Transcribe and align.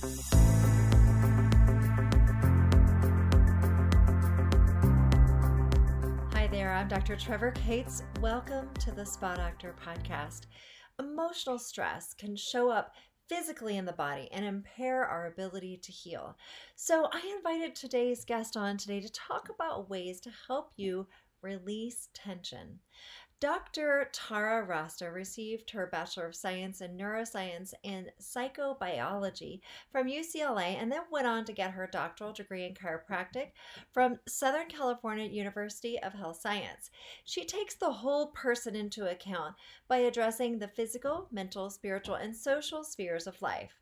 Hi 0.00 0.06
there, 6.46 6.72
I'm 6.72 6.86
Dr. 6.86 7.16
Trevor 7.16 7.50
Cates. 7.50 8.04
Welcome 8.20 8.72
to 8.74 8.92
the 8.92 9.04
Spa 9.04 9.34
Doctor 9.34 9.74
podcast. 9.84 10.42
Emotional 11.00 11.58
stress 11.58 12.14
can 12.14 12.36
show 12.36 12.70
up 12.70 12.92
physically 13.28 13.76
in 13.76 13.86
the 13.86 13.92
body 13.92 14.28
and 14.30 14.44
impair 14.44 15.04
our 15.04 15.26
ability 15.26 15.80
to 15.82 15.90
heal. 15.90 16.36
So, 16.76 17.08
I 17.12 17.34
invited 17.36 17.74
today's 17.74 18.24
guest 18.24 18.56
on 18.56 18.76
today 18.76 19.00
to 19.00 19.12
talk 19.12 19.48
about 19.52 19.90
ways 19.90 20.20
to 20.20 20.30
help 20.46 20.70
you 20.76 21.08
release 21.42 22.08
tension. 22.14 22.78
Dr. 23.40 24.10
Tara 24.12 24.64
Rasta 24.64 25.12
received 25.12 25.70
her 25.70 25.86
Bachelor 25.86 26.26
of 26.26 26.34
Science 26.34 26.80
in 26.80 26.96
Neuroscience 26.96 27.72
and 27.84 28.10
Psychobiology 28.20 29.60
from 29.92 30.08
UCLA 30.08 30.76
and 30.76 30.90
then 30.90 31.02
went 31.12 31.28
on 31.28 31.44
to 31.44 31.52
get 31.52 31.70
her 31.70 31.86
doctoral 31.86 32.32
degree 32.32 32.64
in 32.64 32.74
chiropractic 32.74 33.52
from 33.92 34.18
Southern 34.26 34.66
California 34.66 35.26
University 35.28 36.00
of 36.02 36.14
Health 36.14 36.40
Science. 36.40 36.90
She 37.24 37.44
takes 37.44 37.76
the 37.76 37.92
whole 37.92 38.32
person 38.32 38.74
into 38.74 39.08
account 39.08 39.54
by 39.86 39.98
addressing 39.98 40.58
the 40.58 40.66
physical, 40.66 41.28
mental, 41.30 41.70
spiritual, 41.70 42.16
and 42.16 42.34
social 42.34 42.82
spheres 42.82 43.28
of 43.28 43.40
life. 43.40 43.78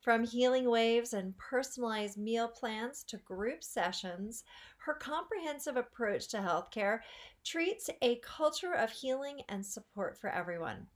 From 0.00 0.24
healing 0.24 0.70
waves 0.70 1.12
and 1.12 1.36
personalized 1.36 2.16
meal 2.16 2.48
plans 2.48 3.02
to 3.04 3.18
group 3.18 3.62
sessions, 3.62 4.44
her 4.80 4.94
comprehensive 4.94 5.76
approach 5.76 6.28
to 6.28 6.38
healthcare 6.38 7.00
treats 7.44 7.90
a 8.02 8.16
culture 8.16 8.72
of 8.72 8.90
healing 8.90 9.40
and 9.48 9.64
support 9.64 10.18
for 10.18 10.30
everyone. 10.30 10.86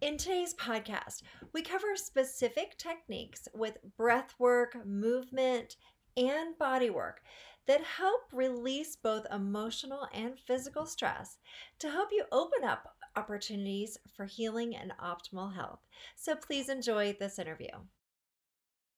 In 0.00 0.16
today's 0.16 0.54
podcast, 0.54 1.22
we 1.52 1.62
cover 1.62 1.96
specific 1.96 2.76
techniques 2.76 3.48
with 3.54 3.78
breath 3.96 4.34
work, 4.38 4.76
movement, 4.84 5.76
and 6.16 6.58
body 6.58 6.90
work 6.90 7.22
that 7.66 7.82
help 7.82 8.22
release 8.32 8.96
both 8.96 9.26
emotional 9.32 10.08
and 10.12 10.38
physical 10.38 10.84
stress 10.86 11.38
to 11.78 11.90
help 11.90 12.08
you 12.10 12.24
open 12.32 12.64
up 12.64 12.96
opportunities 13.16 13.96
for 14.16 14.26
healing 14.26 14.74
and 14.74 14.92
optimal 15.02 15.54
health. 15.54 15.80
So 16.16 16.34
please 16.34 16.68
enjoy 16.68 17.16
this 17.18 17.38
interview. 17.38 17.68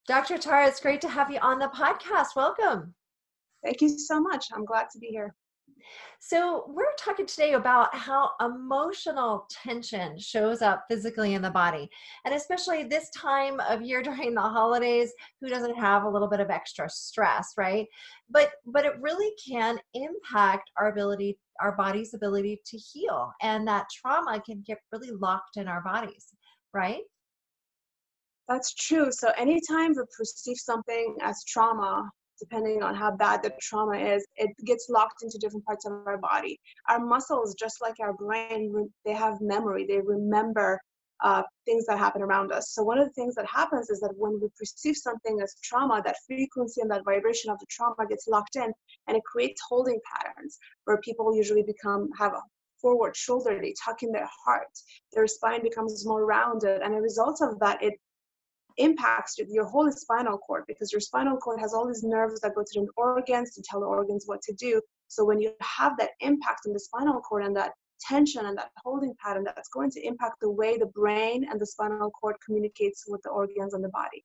Dr. 0.07 0.39
Tara, 0.39 0.69
it's 0.69 0.81
great 0.81 1.01
to 1.03 1.09
have 1.09 1.31
you 1.31 1.39
on 1.41 1.59
the 1.59 1.69
podcast. 1.69 2.37
Welcome. 2.37 2.95
Thank 3.65 3.81
you 3.81 3.89
so 3.89 4.21
much. 4.21 4.47
I'm 4.53 4.65
glad 4.65 4.89
to 4.93 4.99
be 4.99 5.07
here. 5.07 5.35
So, 6.21 6.65
we're 6.69 6.95
talking 6.99 7.27
today 7.27 7.53
about 7.53 7.95
how 7.95 8.31
emotional 8.41 9.47
tension 9.51 10.19
shows 10.19 10.63
up 10.63 10.85
physically 10.89 11.35
in 11.35 11.43
the 11.43 11.51
body. 11.51 11.91
And 12.25 12.35
especially 12.35 12.85
this 12.85 13.11
time 13.11 13.61
of 13.61 13.83
year 13.83 14.03
during 14.09 14.35
the 14.35 14.41
holidays, 14.41 15.13
who 15.41 15.49
doesn't 15.49 15.77
have 15.77 16.05
a 16.05 16.09
little 16.09 16.29
bit 16.29 16.41
of 16.41 16.51
extra 16.51 16.89
stress, 16.89 17.53
right? 17.57 17.87
But 18.31 18.53
but 18.67 18.85
it 18.87 18.95
really 19.01 19.33
can 19.47 19.79
impact 19.95 20.71
our 20.79 20.91
ability 20.91 21.39
our 21.61 21.77
body's 21.77 22.15
ability 22.15 22.61
to 22.67 22.77
heal 22.77 23.33
and 23.41 23.67
that 23.69 23.87
trauma 23.89 24.43
can 24.45 24.63
get 24.67 24.79
really 24.91 25.11
locked 25.11 25.57
in 25.57 25.69
our 25.69 25.83
bodies, 25.83 26.33
right? 26.73 27.03
That's 28.49 28.75
true. 28.75 29.11
So 29.13 29.31
anytime 29.39 29.91
we 29.91 30.03
perceive 30.19 30.57
something 30.57 31.17
as 31.23 31.45
trauma, 31.45 32.11
depending 32.45 32.83
on 32.83 32.95
how 32.95 33.11
bad 33.11 33.43
the 33.43 33.53
trauma 33.61 33.97
is, 33.97 34.27
it 34.37 34.51
gets 34.65 34.89
locked 34.89 35.23
into 35.23 35.39
different 35.39 35.65
parts 35.65 35.87
of 35.87 35.93
our 36.07 36.19
body. 36.19 36.59
Our 36.89 37.01
muscles, 37.01 37.55
just 37.55 37.81
like 37.81 37.95
our 38.01 38.13
brain, 38.13 38.91
they 39.05 39.13
have 39.13 39.41
memory. 39.41 39.87
They 39.87 40.01
remember 40.01 40.81
uh, 41.23 41.43
things 41.65 41.87
that 41.87 41.99
happen 41.99 42.23
around 42.23 42.53
us. 42.53 42.71
So 42.71 42.83
one 42.83 42.99
of 42.99 43.07
the 43.07 43.13
things 43.15 43.35
that 43.37 43.47
happens 43.47 43.89
is 43.89 44.01
that 44.01 44.13
when 44.17 44.39
we 44.41 44.49
perceive 44.59 44.97
something 44.97 45.41
as 45.43 45.55
trauma, 45.63 46.03
that 46.05 46.17
frequency 46.27 46.81
and 46.81 46.91
that 46.91 47.05
vibration 47.05 47.51
of 47.51 47.59
the 47.59 47.67
trauma 47.71 48.07
gets 48.09 48.29
locked 48.29 48.57
in, 48.57 48.71
and 49.07 49.17
it 49.17 49.23
creates 49.25 49.61
holding 49.69 49.99
patterns 50.13 50.59
where 50.85 50.99
people 50.99 51.35
usually 51.35 51.63
become 51.63 52.09
have 52.19 52.33
a 52.33 52.43
forward 52.81 53.17
shoulder, 53.17 53.59
they 53.63 53.75
tuck 53.83 54.03
in 54.03 54.13
their 54.13 54.29
heart, 54.45 54.69
their 55.15 55.27
spine 55.27 55.63
becomes 55.63 56.07
more 56.07 56.27
rounded, 56.27 56.83
and 56.83 56.95
a 56.95 57.01
result 57.01 57.41
of 57.41 57.59
that, 57.61 57.83
it 57.83 57.95
impacts 58.77 59.39
your 59.39 59.65
whole 59.65 59.91
spinal 59.93 60.39
cord 60.39 60.65
because 60.67 60.93
your 60.93 61.01
spinal 61.01 61.37
cord 61.37 61.61
has 61.61 61.73
all 61.75 61.87
these 61.87 62.03
nerves 62.03 62.41
that 62.41 62.55
go 62.55 62.63
to 62.63 62.81
the 62.81 62.87
organs 62.97 63.55
to 63.55 63.63
tell 63.63 63.81
the 63.81 63.87
organs 63.87 64.25
what 64.27 64.43
to 64.43 64.53
do. 64.55 64.81
So 65.09 65.25
when 65.25 65.41
you 65.41 65.53
have 65.61 65.97
that 65.99 66.11
impact 66.21 66.63
on 66.67 66.73
the 66.73 66.81
spinal 66.81 67.21
cord 67.21 67.45
and 67.45 67.57
that 67.57 67.73
tension 68.01 68.47
and 68.47 68.59
that 68.59 68.71
holding 68.83 69.15
pattern, 69.25 69.45
that's 69.45 69.69
going 69.69 69.91
to 69.93 70.07
impact 70.07 70.41
the 70.41 70.51
way 70.51 70.77
the 70.77 70.87
brain 70.87 71.47
and 71.51 71.61
the 71.61 71.67
spinal 71.67 72.11
cord 72.11 72.37
communicates 72.45 73.05
with 73.07 73.23
the 73.23 73.31
organs 73.31 73.75
and 73.75 73.85
the 73.85 73.89
body. 73.91 74.25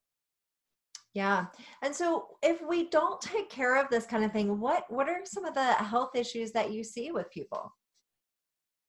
Yeah. 1.14 1.48
And 1.82 1.96
so 1.96 2.28
if 2.44 2.62
we 2.62 2.90
don't 2.90 3.20
take 3.20 3.50
care 3.50 3.82
of 3.82 3.90
this 3.90 4.06
kind 4.06 4.24
of 4.24 4.32
thing, 4.32 4.60
what 4.60 4.86
what 4.90 5.10
are 5.10 5.22
some 5.24 5.46
of 5.46 5.54
the 5.54 5.74
health 5.74 6.16
issues 6.16 6.52
that 6.52 6.72
you 6.72 6.84
see 6.84 7.12
with 7.12 7.30
people? 7.32 7.74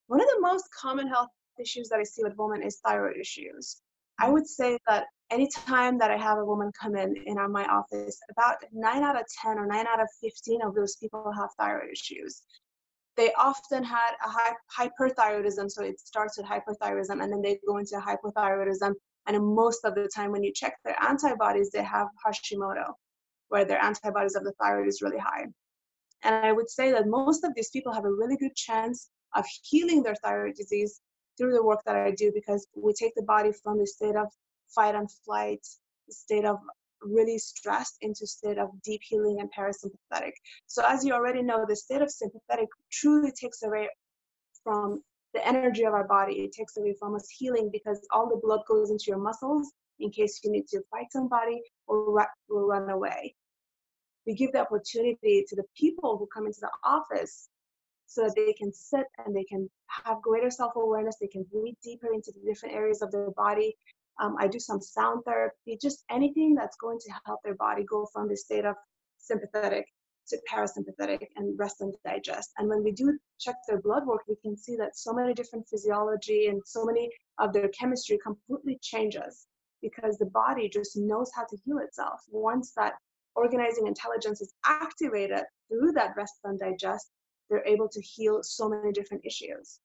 One 0.07 0.21
of 0.21 0.27
the 0.27 0.41
most 0.41 0.65
common 0.79 1.07
health 1.07 1.29
issues 1.59 1.89
that 1.89 1.99
I 1.99 2.03
see 2.03 2.23
with 2.23 2.33
women 2.37 2.61
is 2.61 2.79
thyroid 2.85 3.17
issues. 3.17 3.81
I 4.19 4.27
mm. 4.27 4.33
would 4.33 4.47
say 4.47 4.77
that 4.87 5.05
anytime 5.31 5.97
that 5.97 6.11
I 6.11 6.17
have 6.17 6.37
a 6.37 6.45
woman 6.45 6.71
come 6.79 6.95
in 6.95 7.15
in 7.25 7.37
my 7.51 7.65
office, 7.65 8.19
about 8.29 8.57
nine 8.71 9.01
out 9.03 9.15
of 9.15 9.25
10 9.41 9.57
or 9.57 9.65
nine 9.65 9.87
out 9.87 10.01
of 10.01 10.07
15 10.21 10.61
of 10.61 10.75
those 10.75 10.97
people 10.97 11.31
have 11.35 11.49
thyroid 11.57 11.89
issues. 11.91 12.43
They 13.17 13.31
often 13.33 13.83
had 13.83 14.11
a 14.23 14.29
high, 14.29 14.53
hyperthyroidism, 14.77 15.69
so 15.71 15.83
it 15.83 15.99
starts 15.99 16.37
with 16.37 16.47
hyperthyroidism 16.47 17.21
and 17.21 17.31
then 17.31 17.41
they 17.41 17.59
go 17.65 17.77
into 17.77 17.95
hypothyroidism. 17.95 18.93
And 19.27 19.55
most 19.55 19.85
of 19.85 19.95
the 19.95 20.09
time, 20.13 20.31
when 20.31 20.43
you 20.43 20.51
check 20.53 20.75
their 20.83 21.01
antibodies, 21.01 21.71
they 21.71 21.83
have 21.83 22.07
Hashimoto, 22.25 22.93
where 23.49 23.65
their 23.65 23.81
antibodies 23.81 24.35
of 24.35 24.43
the 24.43 24.53
thyroid 24.53 24.87
is 24.87 25.01
really 25.01 25.19
high. 25.19 25.45
And 26.23 26.35
I 26.35 26.51
would 26.51 26.69
say 26.69 26.91
that 26.91 27.07
most 27.07 27.43
of 27.43 27.53
these 27.55 27.69
people 27.69 27.93
have 27.93 28.05
a 28.05 28.11
really 28.11 28.37
good 28.37 28.55
chance 28.55 29.09
of 29.35 29.45
healing 29.63 30.03
their 30.03 30.15
thyroid 30.15 30.55
disease 30.55 31.01
through 31.37 31.53
the 31.53 31.63
work 31.63 31.81
that 31.85 31.95
I 31.95 32.11
do 32.11 32.31
because 32.33 32.67
we 32.75 32.93
take 32.93 33.13
the 33.15 33.23
body 33.23 33.51
from 33.63 33.77
the 33.77 33.87
state 33.87 34.15
of 34.15 34.27
fight 34.73 34.95
and 34.95 35.09
flight, 35.25 35.65
state 36.09 36.45
of 36.45 36.57
really 37.01 37.37
stressed 37.37 37.97
into 38.01 38.27
state 38.27 38.57
of 38.57 38.69
deep 38.83 39.01
healing 39.03 39.39
and 39.39 39.49
parasympathetic. 39.57 40.33
So 40.67 40.83
as 40.87 41.03
you 41.03 41.13
already 41.13 41.41
know, 41.41 41.65
the 41.67 41.75
state 41.75 42.01
of 42.01 42.11
sympathetic 42.11 42.67
truly 42.91 43.31
takes 43.31 43.63
away 43.63 43.89
from 44.63 45.01
the 45.33 45.45
energy 45.47 45.83
of 45.83 45.93
our 45.93 46.07
body. 46.07 46.33
It 46.41 46.51
takes 46.51 46.77
away 46.77 46.95
from 46.99 47.15
us 47.15 47.27
healing 47.29 47.69
because 47.71 48.05
all 48.11 48.29
the 48.29 48.39
blood 48.43 48.61
goes 48.67 48.91
into 48.91 49.05
your 49.07 49.17
muscles 49.17 49.71
in 49.99 50.11
case 50.11 50.41
you 50.43 50.51
need 50.51 50.67
to 50.67 50.81
fight 50.91 51.07
somebody 51.11 51.61
or, 51.87 52.27
run 52.49 52.89
away. 52.89 53.35
We 54.27 54.35
give 54.35 54.51
the 54.51 54.61
opportunity 54.61 55.45
to 55.47 55.55
the 55.55 55.63
people 55.75 56.17
who 56.17 56.27
come 56.33 56.45
into 56.45 56.59
the 56.61 56.69
office 56.83 57.49
so 58.05 58.23
that 58.23 58.35
they 58.35 58.53
can 58.53 58.73
sit 58.73 59.05
and 59.25 59.35
they 59.35 59.45
can 59.45 59.69
have 59.87 60.21
greater 60.21 60.49
self-awareness 60.49 61.15
they 61.19 61.27
can 61.27 61.45
breathe 61.51 61.75
deeper 61.81 62.13
into 62.13 62.31
the 62.33 62.45
different 62.45 62.75
areas 62.75 63.01
of 63.01 63.11
their 63.11 63.31
body 63.31 63.75
um, 64.19 64.35
i 64.39 64.47
do 64.47 64.59
some 64.59 64.81
sound 64.81 65.23
therapy 65.25 65.77
just 65.81 66.03
anything 66.09 66.55
that's 66.55 66.77
going 66.77 66.99
to 66.99 67.11
help 67.25 67.39
their 67.43 67.55
body 67.55 67.83
go 67.83 68.07
from 68.11 68.27
the 68.27 68.35
state 68.35 68.65
of 68.65 68.75
sympathetic 69.17 69.85
to 70.27 70.37
parasympathetic 70.49 71.27
and 71.35 71.57
rest 71.59 71.81
and 71.81 71.93
digest. 72.05 72.51
And 72.57 72.69
when 72.69 72.83
we 72.83 72.91
do 72.91 73.17
check 73.39 73.55
their 73.67 73.81
blood 73.81 74.05
work 74.05 74.21
we 74.27 74.35
can 74.41 74.55
see 74.55 74.75
that 74.77 74.97
so 74.97 75.13
many 75.13 75.33
different 75.33 75.67
physiology 75.67 76.47
and 76.47 76.61
so 76.65 76.85
many 76.85 77.09
of 77.39 77.53
their 77.53 77.67
chemistry 77.69 78.17
completely 78.23 78.79
changes 78.81 79.47
because 79.81 80.17
the 80.17 80.27
body 80.27 80.69
just 80.69 80.95
knows 80.95 81.31
how 81.35 81.43
to 81.43 81.57
heal 81.65 81.79
itself. 81.79 82.21
Once 82.29 82.71
that 82.77 82.93
organizing 83.35 83.87
intelligence 83.87 84.41
is 84.41 84.53
activated 84.65 85.43
through 85.67 85.91
that 85.93 86.15
rest 86.15 86.35
and 86.43 86.59
digest 86.59 87.09
they're 87.49 87.65
able 87.65 87.89
to 87.89 88.01
heal 88.01 88.41
so 88.43 88.69
many 88.69 88.91
different 88.91 89.23
issues 89.25 89.79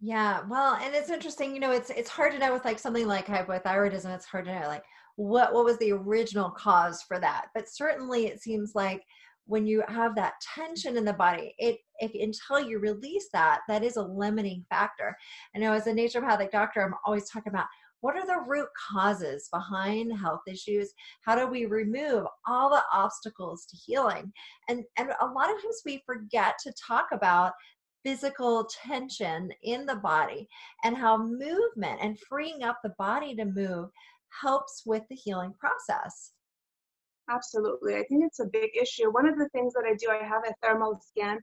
yeah 0.00 0.42
well 0.48 0.74
and 0.74 0.94
it's 0.94 1.10
interesting 1.10 1.52
you 1.52 1.60
know 1.60 1.72
it's 1.72 1.90
it's 1.90 2.08
hard 2.08 2.32
to 2.32 2.38
know 2.38 2.52
with 2.52 2.64
like 2.64 2.78
something 2.78 3.06
like 3.06 3.26
hypothyroidism 3.26 4.14
it's 4.14 4.26
hard 4.26 4.44
to 4.44 4.60
know 4.60 4.66
like 4.68 4.84
what 5.16 5.52
what 5.52 5.64
was 5.64 5.76
the 5.78 5.90
original 5.90 6.50
cause 6.50 7.02
for 7.02 7.18
that 7.18 7.46
but 7.54 7.68
certainly 7.68 8.26
it 8.26 8.40
seems 8.40 8.72
like 8.74 9.02
when 9.46 9.66
you 9.66 9.82
have 9.88 10.14
that 10.14 10.34
tension 10.54 10.96
in 10.96 11.04
the 11.04 11.12
body 11.12 11.54
it 11.58 11.78
if 11.98 12.12
until 12.14 12.68
you 12.68 12.78
release 12.78 13.28
that 13.32 13.60
that 13.66 13.82
is 13.82 13.96
a 13.96 14.02
limiting 14.02 14.64
factor. 14.70 15.16
I 15.56 15.58
know 15.58 15.72
as 15.72 15.88
a 15.88 15.92
naturopathic 15.92 16.52
doctor 16.52 16.82
i'm 16.82 16.94
always 17.04 17.28
talking 17.28 17.52
about 17.52 17.66
what 18.00 18.14
are 18.14 18.26
the 18.26 18.44
root 18.46 18.68
causes 18.92 19.48
behind 19.52 20.16
health 20.16 20.42
issues? 20.46 20.92
How 21.22 21.34
do 21.34 21.46
we 21.46 21.66
remove 21.66 22.26
all 22.46 22.70
the 22.70 22.82
obstacles 22.92 23.66
to 23.66 23.76
healing? 23.76 24.32
And 24.68 24.84
and 24.96 25.10
a 25.20 25.26
lot 25.26 25.50
of 25.50 25.60
times 25.60 25.82
we 25.84 26.02
forget 26.06 26.54
to 26.62 26.72
talk 26.86 27.08
about 27.12 27.52
physical 28.04 28.68
tension 28.84 29.50
in 29.62 29.86
the 29.86 29.96
body 29.96 30.48
and 30.84 30.96
how 30.96 31.16
movement 31.16 31.98
and 32.00 32.18
freeing 32.18 32.62
up 32.62 32.78
the 32.82 32.94
body 32.98 33.34
to 33.34 33.44
move 33.44 33.90
helps 34.42 34.82
with 34.86 35.02
the 35.08 35.16
healing 35.16 35.54
process 35.58 36.32
absolutely 37.30 37.94
i 37.94 38.04
think 38.08 38.24
it's 38.24 38.40
a 38.40 38.46
big 38.52 38.70
issue 38.80 39.10
one 39.10 39.28
of 39.28 39.38
the 39.38 39.48
things 39.50 39.72
that 39.74 39.84
i 39.84 39.94
do 39.94 40.10
i 40.10 40.24
have 40.24 40.42
a 40.46 40.54
thermal 40.62 40.98
scan 41.00 41.38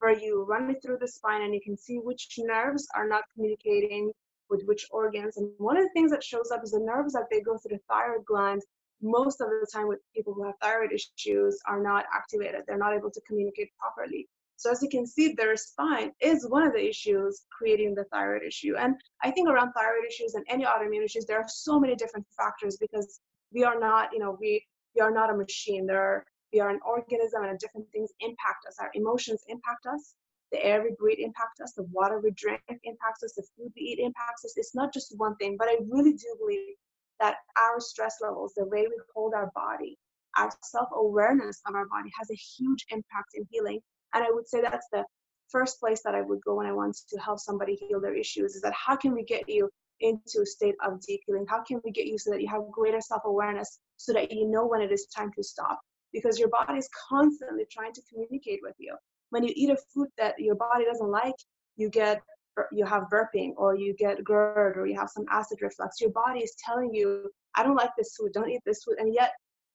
where 0.00 0.18
you 0.18 0.44
run 0.44 0.70
it 0.70 0.82
through 0.82 0.98
the 1.00 1.08
spine 1.08 1.42
and 1.42 1.54
you 1.54 1.60
can 1.60 1.76
see 1.76 1.96
which 1.96 2.28
nerves 2.38 2.86
are 2.94 3.08
not 3.08 3.24
communicating 3.34 4.12
with 4.50 4.62
which 4.64 4.86
organs. 4.90 5.36
And 5.36 5.50
one 5.58 5.76
of 5.76 5.84
the 5.84 5.90
things 5.90 6.10
that 6.10 6.22
shows 6.22 6.50
up 6.52 6.62
is 6.62 6.72
the 6.72 6.80
nerves 6.80 7.12
that 7.14 7.26
they 7.30 7.40
go 7.40 7.58
through 7.58 7.76
the 7.76 7.82
thyroid 7.88 8.24
gland 8.24 8.62
most 9.02 9.40
of 9.40 9.48
the 9.48 9.66
time 9.72 9.88
with 9.88 9.98
people 10.14 10.32
who 10.32 10.44
have 10.44 10.54
thyroid 10.62 10.90
issues 10.92 11.58
are 11.66 11.82
not 11.82 12.04
activated. 12.14 12.62
They're 12.66 12.78
not 12.78 12.94
able 12.94 13.10
to 13.10 13.20
communicate 13.26 13.70
properly. 13.78 14.28
So 14.56 14.70
as 14.70 14.82
you 14.82 14.88
can 14.88 15.06
see, 15.06 15.32
their 15.32 15.56
spine 15.56 16.12
is 16.20 16.48
one 16.48 16.62
of 16.62 16.72
the 16.72 16.88
issues 16.88 17.44
creating 17.56 17.94
the 17.94 18.04
thyroid 18.04 18.42
issue. 18.42 18.74
And 18.76 18.94
I 19.22 19.30
think 19.30 19.48
around 19.48 19.72
thyroid 19.72 20.06
issues 20.08 20.34
and 20.34 20.44
any 20.48 20.64
autoimmune 20.64 21.04
issues, 21.04 21.26
there 21.26 21.38
are 21.38 21.48
so 21.48 21.78
many 21.78 21.94
different 21.94 22.26
factors 22.36 22.78
because 22.80 23.20
we 23.52 23.64
are 23.64 23.78
not, 23.78 24.08
you 24.12 24.18
know, 24.18 24.36
we 24.40 24.64
we 24.94 25.02
are 25.02 25.10
not 25.10 25.30
a 25.30 25.36
machine. 25.36 25.86
There 25.86 26.00
are 26.00 26.24
we 26.52 26.60
are 26.60 26.70
an 26.70 26.80
organism 26.86 27.44
and 27.44 27.58
different 27.58 27.86
things 27.92 28.10
impact 28.20 28.64
us. 28.66 28.76
Our 28.80 28.90
emotions 28.94 29.44
impact 29.48 29.86
us. 29.86 30.14
The 30.52 30.64
air 30.64 30.82
we 30.82 30.94
breathe 30.98 31.18
impacts 31.18 31.60
us. 31.60 31.72
The 31.72 31.88
water 31.92 32.20
we 32.20 32.30
drink 32.30 32.62
impacts 32.68 33.22
us. 33.24 33.34
The 33.34 33.46
food 33.56 33.72
we 33.76 33.82
eat 33.82 33.98
impacts 33.98 34.44
us. 34.44 34.54
It's 34.56 34.74
not 34.74 34.92
just 34.92 35.12
one 35.18 35.36
thing, 35.36 35.56
but 35.58 35.68
I 35.68 35.76
really 35.90 36.14
do 36.14 36.36
believe 36.38 36.76
that 37.20 37.36
our 37.58 37.80
stress 37.80 38.16
levels, 38.22 38.54
the 38.54 38.64
way 38.64 38.82
we 38.82 38.96
hold 39.14 39.34
our 39.34 39.50
body, 39.54 39.98
our 40.36 40.50
self-awareness 40.62 41.60
of 41.66 41.74
our 41.74 41.86
body 41.88 42.10
has 42.18 42.30
a 42.30 42.34
huge 42.34 42.86
impact 42.90 43.30
in 43.34 43.46
healing. 43.50 43.80
And 44.16 44.24
I 44.24 44.30
would 44.30 44.48
say 44.48 44.62
that's 44.62 44.88
the 44.90 45.04
first 45.50 45.78
place 45.78 46.00
that 46.02 46.14
I 46.14 46.22
would 46.22 46.40
go 46.40 46.54
when 46.56 46.66
I 46.66 46.72
want 46.72 46.96
to 47.10 47.20
help 47.20 47.38
somebody 47.38 47.74
heal 47.74 48.00
their 48.00 48.14
issues 48.14 48.54
is 48.54 48.62
that 48.62 48.72
how 48.72 48.96
can 48.96 49.12
we 49.12 49.22
get 49.22 49.46
you 49.46 49.68
into 50.00 50.40
a 50.40 50.46
state 50.46 50.74
of 50.82 51.02
deep 51.02 51.20
healing? 51.26 51.44
How 51.46 51.62
can 51.62 51.82
we 51.84 51.90
get 51.90 52.06
you 52.06 52.16
so 52.16 52.30
that 52.30 52.40
you 52.40 52.48
have 52.48 52.62
greater 52.72 53.00
self-awareness 53.02 53.78
so 53.98 54.14
that 54.14 54.32
you 54.32 54.48
know 54.48 54.66
when 54.66 54.80
it 54.80 54.90
is 54.90 55.06
time 55.14 55.30
to 55.36 55.42
stop? 55.42 55.80
Because 56.14 56.38
your 56.38 56.48
body 56.48 56.78
is 56.78 56.88
constantly 57.10 57.66
trying 57.70 57.92
to 57.92 58.00
communicate 58.10 58.60
with 58.62 58.74
you. 58.78 58.96
When 59.28 59.44
you 59.44 59.52
eat 59.54 59.68
a 59.68 59.76
food 59.92 60.08
that 60.16 60.38
your 60.38 60.54
body 60.54 60.86
doesn't 60.86 61.10
like, 61.10 61.36
you 61.76 61.90
get 61.90 62.22
you 62.72 62.86
have 62.86 63.02
burping 63.12 63.52
or 63.58 63.76
you 63.76 63.92
get 63.98 64.24
GERD 64.24 64.78
or 64.78 64.86
you 64.86 64.98
have 64.98 65.10
some 65.10 65.26
acid 65.30 65.58
reflux, 65.60 66.00
your 66.00 66.08
body 66.10 66.40
is 66.40 66.54
telling 66.64 66.94
you, 66.94 67.30
I 67.54 67.62
don't 67.62 67.76
like 67.76 67.90
this 67.98 68.16
food, 68.16 68.32
don't 68.32 68.48
eat 68.48 68.62
this 68.64 68.82
food. 68.82 68.96
And 68.98 69.12
yet, 69.12 69.32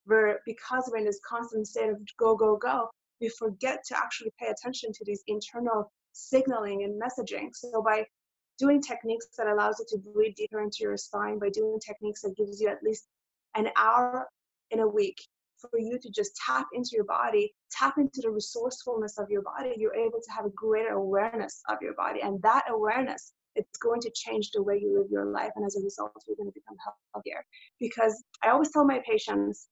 we're, 0.07 0.39
because 0.47 0.89
we're 0.91 0.97
in 0.97 1.05
this 1.05 1.19
constant 1.23 1.67
state 1.67 1.91
of 1.91 1.99
go, 2.17 2.35
go, 2.35 2.57
go, 2.57 2.89
we 3.21 3.29
forget 3.29 3.83
to 3.87 3.97
actually 3.97 4.31
pay 4.39 4.47
attention 4.47 4.91
to 4.93 5.05
these 5.05 5.23
internal 5.27 5.91
signaling 6.11 6.83
and 6.83 6.99
messaging. 7.01 7.49
So 7.53 7.81
by 7.81 8.05
doing 8.57 8.81
techniques 8.81 9.27
that 9.37 9.47
allows 9.47 9.77
you 9.79 9.85
to 9.89 10.11
breathe 10.11 10.35
deeper 10.35 10.61
into 10.61 10.77
your 10.81 10.97
spine, 10.97 11.39
by 11.39 11.49
doing 11.49 11.79
techniques 11.79 12.21
that 12.21 12.35
gives 12.35 12.59
you 12.59 12.67
at 12.69 12.83
least 12.83 13.07
an 13.55 13.69
hour 13.77 14.27
in 14.71 14.79
a 14.79 14.87
week 14.87 15.21
for 15.59 15.79
you 15.79 15.99
to 15.99 16.09
just 16.09 16.35
tap 16.35 16.65
into 16.73 16.91
your 16.93 17.03
body, 17.03 17.53
tap 17.71 17.97
into 17.97 18.21
the 18.21 18.29
resourcefulness 18.29 19.17
of 19.19 19.29
your 19.29 19.43
body, 19.43 19.75
you're 19.77 19.95
able 19.95 20.19
to 20.19 20.31
have 20.35 20.45
a 20.45 20.49
greater 20.49 20.93
awareness 20.93 21.61
of 21.69 21.77
your 21.81 21.93
body. 21.93 22.21
And 22.21 22.41
that 22.41 22.63
awareness, 22.69 23.33
it's 23.55 23.77
going 23.77 24.01
to 24.01 24.11
change 24.15 24.51
the 24.51 24.63
way 24.63 24.79
you 24.81 24.97
live 24.97 25.11
your 25.11 25.25
life. 25.25 25.51
And 25.55 25.65
as 25.65 25.75
a 25.75 25.83
result, 25.83 26.11
you're 26.27 26.37
going 26.37 26.49
to 26.49 26.53
become 26.53 26.77
healthier. 27.13 27.45
Because 27.79 28.23
I 28.43 28.49
always 28.49 28.71
tell 28.71 28.85
my 28.85 29.01
patients, 29.07 29.67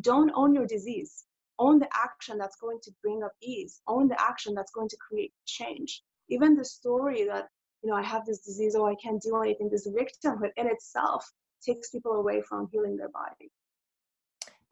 don't 0.00 0.30
own 0.34 0.54
your 0.54 0.66
disease. 0.66 1.24
Own 1.58 1.78
the 1.78 1.88
action 1.94 2.38
that's 2.38 2.56
going 2.56 2.78
to 2.82 2.92
bring 3.02 3.22
up 3.22 3.32
ease. 3.42 3.80
Own 3.86 4.08
the 4.08 4.20
action 4.20 4.54
that's 4.54 4.72
going 4.72 4.88
to 4.88 4.96
create 4.96 5.32
change. 5.46 6.02
Even 6.28 6.54
the 6.54 6.64
story 6.64 7.24
that, 7.24 7.48
you 7.82 7.90
know, 7.90 7.96
I 7.96 8.02
have 8.02 8.26
this 8.26 8.40
disease, 8.40 8.74
oh, 8.76 8.86
I 8.86 8.94
can't 9.02 9.22
do 9.22 9.40
anything, 9.40 9.68
this 9.70 9.88
victimhood 9.88 10.50
in 10.56 10.66
itself 10.66 11.30
takes 11.64 11.90
people 11.90 12.12
away 12.12 12.42
from 12.42 12.68
healing 12.70 12.96
their 12.96 13.08
body. 13.08 13.50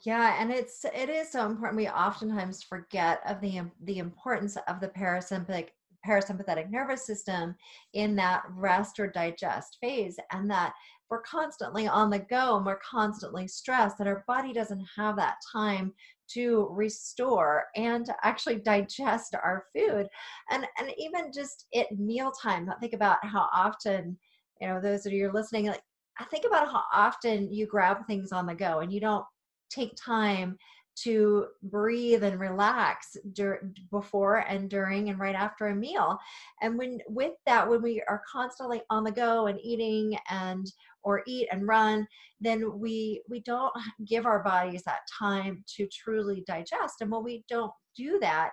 Yeah, 0.01 0.37
and 0.39 0.53
it's 0.53 0.85
it 0.85 1.09
is 1.09 1.33
so 1.33 1.47
important. 1.47 1.79
We 1.79 1.89
oftentimes 1.89 2.63
forget 2.63 3.21
of 3.27 3.41
the 3.41 3.63
the 3.83 3.99
importance 3.99 4.57
of 4.69 4.81
the 4.81 4.89
parasympathetic 4.89 5.71
parasympathetic 6.07 6.71
nervous 6.71 7.07
system 7.07 7.55
in 7.95 8.17
that 8.17 8.43
rest 8.51 9.01
or 9.01 9.09
digest 9.09 9.79
phase, 9.81 10.17
and 10.33 10.51
that 10.51 10.73
we're 11.11 11.23
constantly 11.23 11.87
on 11.87 12.11
the 12.11 12.19
go 12.19 12.57
and 12.57 12.67
we're 12.67 12.79
constantly 12.79 13.47
stressed. 13.47 13.99
That 13.99 14.07
our 14.07 14.25
body 14.27 14.53
doesn't 14.53 14.87
have 14.97 15.17
that 15.17 15.37
time 15.53 15.93
to 16.29 16.69
restore 16.71 17.67
and 17.77 18.05
to 18.07 18.15
actually 18.23 18.57
digest 18.57 19.35
our 19.35 19.65
food, 19.75 20.09
and 20.51 20.67
and 20.79 20.93
even 20.97 21.33
just 21.33 21.67
at 21.75 21.99
mealtime. 21.99 22.71
Think 22.81 22.93
about 22.93 23.19
how 23.25 23.49
often 23.53 24.17
you 24.61 24.69
know 24.69 24.81
those 24.81 25.07
of 25.07 25.13
you 25.13 25.29
are 25.29 25.33
listening 25.33 25.67
like 25.67 25.83
I 26.19 26.25
think 26.25 26.45
about 26.47 26.71
how 26.71 26.83
often 26.93 27.53
you 27.53 27.67
grab 27.67 28.07
things 28.07 28.33
on 28.33 28.47
the 28.47 28.55
go 28.55 28.81
and 28.81 28.93
you 28.93 29.01
don't 29.01 29.25
take 29.71 29.93
time 29.97 30.57
to 30.97 31.47
breathe 31.63 32.25
and 32.25 32.41
relax 32.41 33.17
dur- 33.33 33.71
before 33.91 34.39
and 34.49 34.71
during 34.71 35.11
and 35.11 35.19
right 35.19 35.35
after 35.35 35.69
a 35.69 35.75
meal. 35.75 36.19
And 36.63 36.79
when 36.79 37.01
with 37.09 37.35
that 37.45 37.69
when 37.69 37.83
we 37.83 38.03
are 38.09 38.23
constantly 38.31 38.83
on 38.91 39.05
the 39.05 39.13
go 39.13 39.47
and 39.47 39.59
eating 39.63 40.17
and 40.31 40.67
or 41.03 41.23
eat 41.27 41.49
and 41.53 41.69
run 41.69 42.07
then 42.41 42.79
we 42.79 43.23
we 43.29 43.41
don't 43.41 43.73
give 44.07 44.27
our 44.27 44.43
bodies 44.43 44.83
that 44.85 45.01
time 45.19 45.65
to 45.77 45.87
truly 45.89 46.45
digest. 46.47 47.01
And 47.01 47.11
when 47.11 47.25
we 47.25 47.45
don't 47.49 47.73
do 47.97 48.19
that 48.21 48.51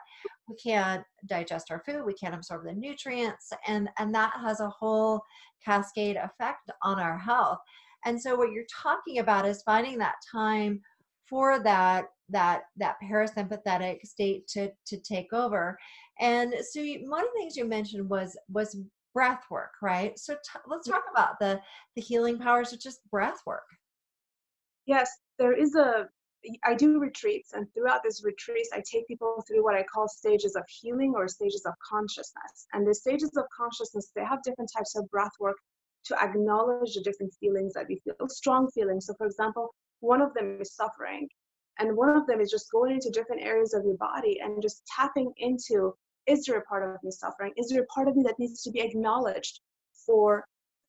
we 0.48 0.56
can't 0.56 1.04
digest 1.26 1.70
our 1.70 1.82
food 1.86 2.06
we 2.06 2.14
can't 2.14 2.36
absorb 2.36 2.64
the 2.66 2.74
nutrients 2.74 3.52
and 3.68 3.90
and 4.00 4.14
that 4.16 4.32
has 4.42 4.62
a 4.62 4.70
whole 4.70 5.22
cascade 5.64 6.18
effect 6.18 6.72
on 6.82 7.00
our 7.00 7.18
health. 7.18 7.60
And 8.06 8.22
so 8.22 8.36
what 8.36 8.52
you're 8.52 8.66
talking 8.70 9.20
about 9.20 9.46
is 9.46 9.64
finding 9.64 9.98
that 10.00 10.16
time 10.30 10.82
for 11.30 11.60
that 11.64 12.06
that 12.34 12.64
that 12.78 12.98
parasympathetic 13.04 14.02
state 14.06 14.48
to 14.50 14.70
to 14.88 14.98
take 14.98 15.34
over. 15.34 15.78
And 16.20 16.54
so 16.70 16.80
you, 16.82 17.10
one 17.10 17.22
of 17.22 17.28
the 17.34 17.40
things 17.40 17.56
you 17.56 17.66
mentioned 17.66 18.10
was 18.10 18.38
was 18.50 18.78
breath 19.14 19.44
work 19.50 19.72
right? 19.82 20.18
So 20.20 20.34
t- 20.34 20.60
let's 20.68 20.88
talk 20.88 21.06
about 21.12 21.40
the 21.40 21.62
the 21.96 22.02
healing 22.02 22.38
powers 22.38 22.74
of 22.74 22.80
just 22.82 23.00
breath 23.10 23.42
work. 23.46 23.66
Yes 24.86 25.10
there 25.38 25.54
is 25.54 25.76
a 25.76 26.08
i 26.64 26.74
do 26.74 27.00
retreats 27.00 27.54
and 27.54 27.66
throughout 27.74 28.02
this 28.04 28.24
retreats 28.24 28.70
i 28.74 28.82
take 28.92 29.08
people 29.08 29.44
through 29.48 29.64
what 29.64 29.76
i 29.76 29.84
call 29.84 30.08
stages 30.08 30.56
of 30.56 30.64
healing 30.68 31.14
or 31.16 31.28
stages 31.28 31.64
of 31.66 31.74
consciousness. 31.90 32.68
And 32.74 32.86
the 32.86 32.94
stages 32.94 33.32
of 33.38 33.46
consciousness 33.56 34.12
they 34.16 34.26
have 34.26 34.44
different 34.44 34.72
types 34.76 34.96
of 34.96 35.10
breath 35.10 35.32
work 35.40 35.58
to 36.06 36.22
acknowledge 36.22 36.96
the 36.96 37.02
different 37.02 37.34
feelings 37.40 37.74
that 37.74 37.88
we 37.88 38.02
feel 38.04 38.28
strong 38.28 38.70
feelings. 38.72 39.06
So 39.06 39.14
for 39.18 39.26
example 39.26 39.74
one 40.02 40.22
of 40.22 40.34
them 40.34 40.60
is 40.60 40.74
suffering. 40.74 41.30
And 41.80 41.98
one 41.98 42.10
of 42.10 42.28
them 42.28 42.40
is 42.40 42.52
just 42.52 42.72
going 42.72 42.94
into 42.94 43.10
different 43.10 43.42
areas 43.42 43.74
of 43.74 43.84
your 43.84 43.98
body 43.98 44.40
and 44.42 44.62
just 44.62 44.86
tapping 44.88 45.34
into 45.38 45.94
is 46.26 46.46
there 46.46 46.58
a 46.58 46.64
part 46.64 46.90
of 46.90 47.04
me 47.04 47.12
suffering? 47.12 47.52
Is 47.58 47.70
there 47.70 47.82
a 47.82 47.88
part 47.88 48.08
of 48.08 48.16
me 48.16 48.24
that 48.24 48.40
needs 48.40 48.62
to 48.64 48.72
be 48.72 48.80
acknowledged 48.80 49.60
for 50.06 50.46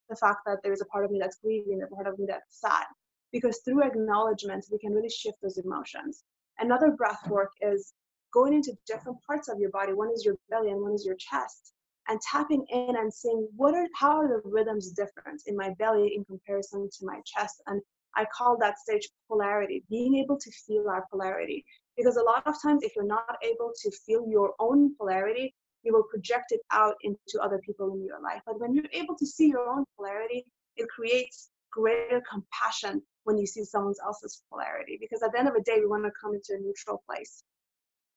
the 0.08 0.16
fact 0.16 0.40
that 0.46 0.58
there 0.62 0.72
is 0.72 0.80
a 0.80 0.86
part 0.86 1.04
of 1.04 1.10
me 1.10 1.18
that's 1.18 1.38
grieving, 1.42 1.82
a 1.82 1.94
part 1.94 2.06
of 2.06 2.18
me 2.18 2.26
that's 2.28 2.60
sad? 2.60 2.84
Because 3.32 3.60
through 3.64 3.82
acknowledgement, 3.82 4.66
we 4.70 4.78
can 4.78 4.92
really 4.92 5.10
shift 5.10 5.38
those 5.42 5.58
emotions. 5.58 6.22
Another 6.58 6.92
breath 6.92 7.26
work 7.28 7.50
is 7.60 7.94
going 8.32 8.52
into 8.54 8.76
different 8.86 9.18
parts 9.26 9.48
of 9.48 9.58
your 9.58 9.70
body. 9.70 9.92
One 9.92 10.10
is 10.12 10.24
your 10.24 10.36
belly 10.50 10.70
and 10.70 10.80
one 10.80 10.92
is 10.92 11.04
your 11.04 11.16
chest. 11.16 11.72
And 12.08 12.20
tapping 12.20 12.66
in 12.68 12.96
and 12.96 13.12
seeing 13.12 13.48
what 13.56 13.74
are 13.74 13.88
how 13.94 14.18
are 14.18 14.28
the 14.28 14.42
rhythms 14.48 14.90
different 14.90 15.42
in 15.46 15.56
my 15.56 15.70
belly 15.78 16.14
in 16.14 16.24
comparison 16.26 16.88
to 16.98 17.06
my 17.06 17.20
chest 17.24 17.62
and 17.66 17.80
I 18.16 18.26
call 18.36 18.56
that 18.58 18.78
stage 18.78 19.08
polarity, 19.28 19.84
being 19.88 20.16
able 20.16 20.38
to 20.38 20.50
feel 20.50 20.88
our 20.88 21.06
polarity. 21.10 21.64
Because 21.96 22.16
a 22.16 22.22
lot 22.22 22.46
of 22.46 22.54
times, 22.60 22.82
if 22.82 22.92
you're 22.96 23.06
not 23.06 23.36
able 23.42 23.72
to 23.82 23.90
feel 24.06 24.26
your 24.28 24.54
own 24.58 24.94
polarity, 24.96 25.54
you 25.82 25.92
will 25.92 26.04
project 26.04 26.50
it 26.50 26.60
out 26.70 26.94
into 27.02 27.38
other 27.42 27.58
people 27.58 27.92
in 27.94 28.04
your 28.04 28.20
life. 28.20 28.40
But 28.46 28.58
when 28.58 28.74
you're 28.74 28.84
able 28.92 29.16
to 29.16 29.26
see 29.26 29.48
your 29.48 29.68
own 29.68 29.84
polarity, 29.96 30.44
it 30.76 30.88
creates 30.88 31.50
greater 31.70 32.22
compassion 32.30 33.02
when 33.24 33.38
you 33.38 33.46
see 33.46 33.64
someone 33.64 33.94
else's 34.04 34.42
polarity. 34.50 34.96
Because 35.00 35.22
at 35.22 35.32
the 35.32 35.38
end 35.38 35.48
of 35.48 35.54
the 35.54 35.62
day, 35.62 35.78
we 35.78 35.86
want 35.86 36.04
to 36.04 36.10
come 36.20 36.34
into 36.34 36.54
a 36.54 36.58
neutral 36.58 37.02
place. 37.06 37.42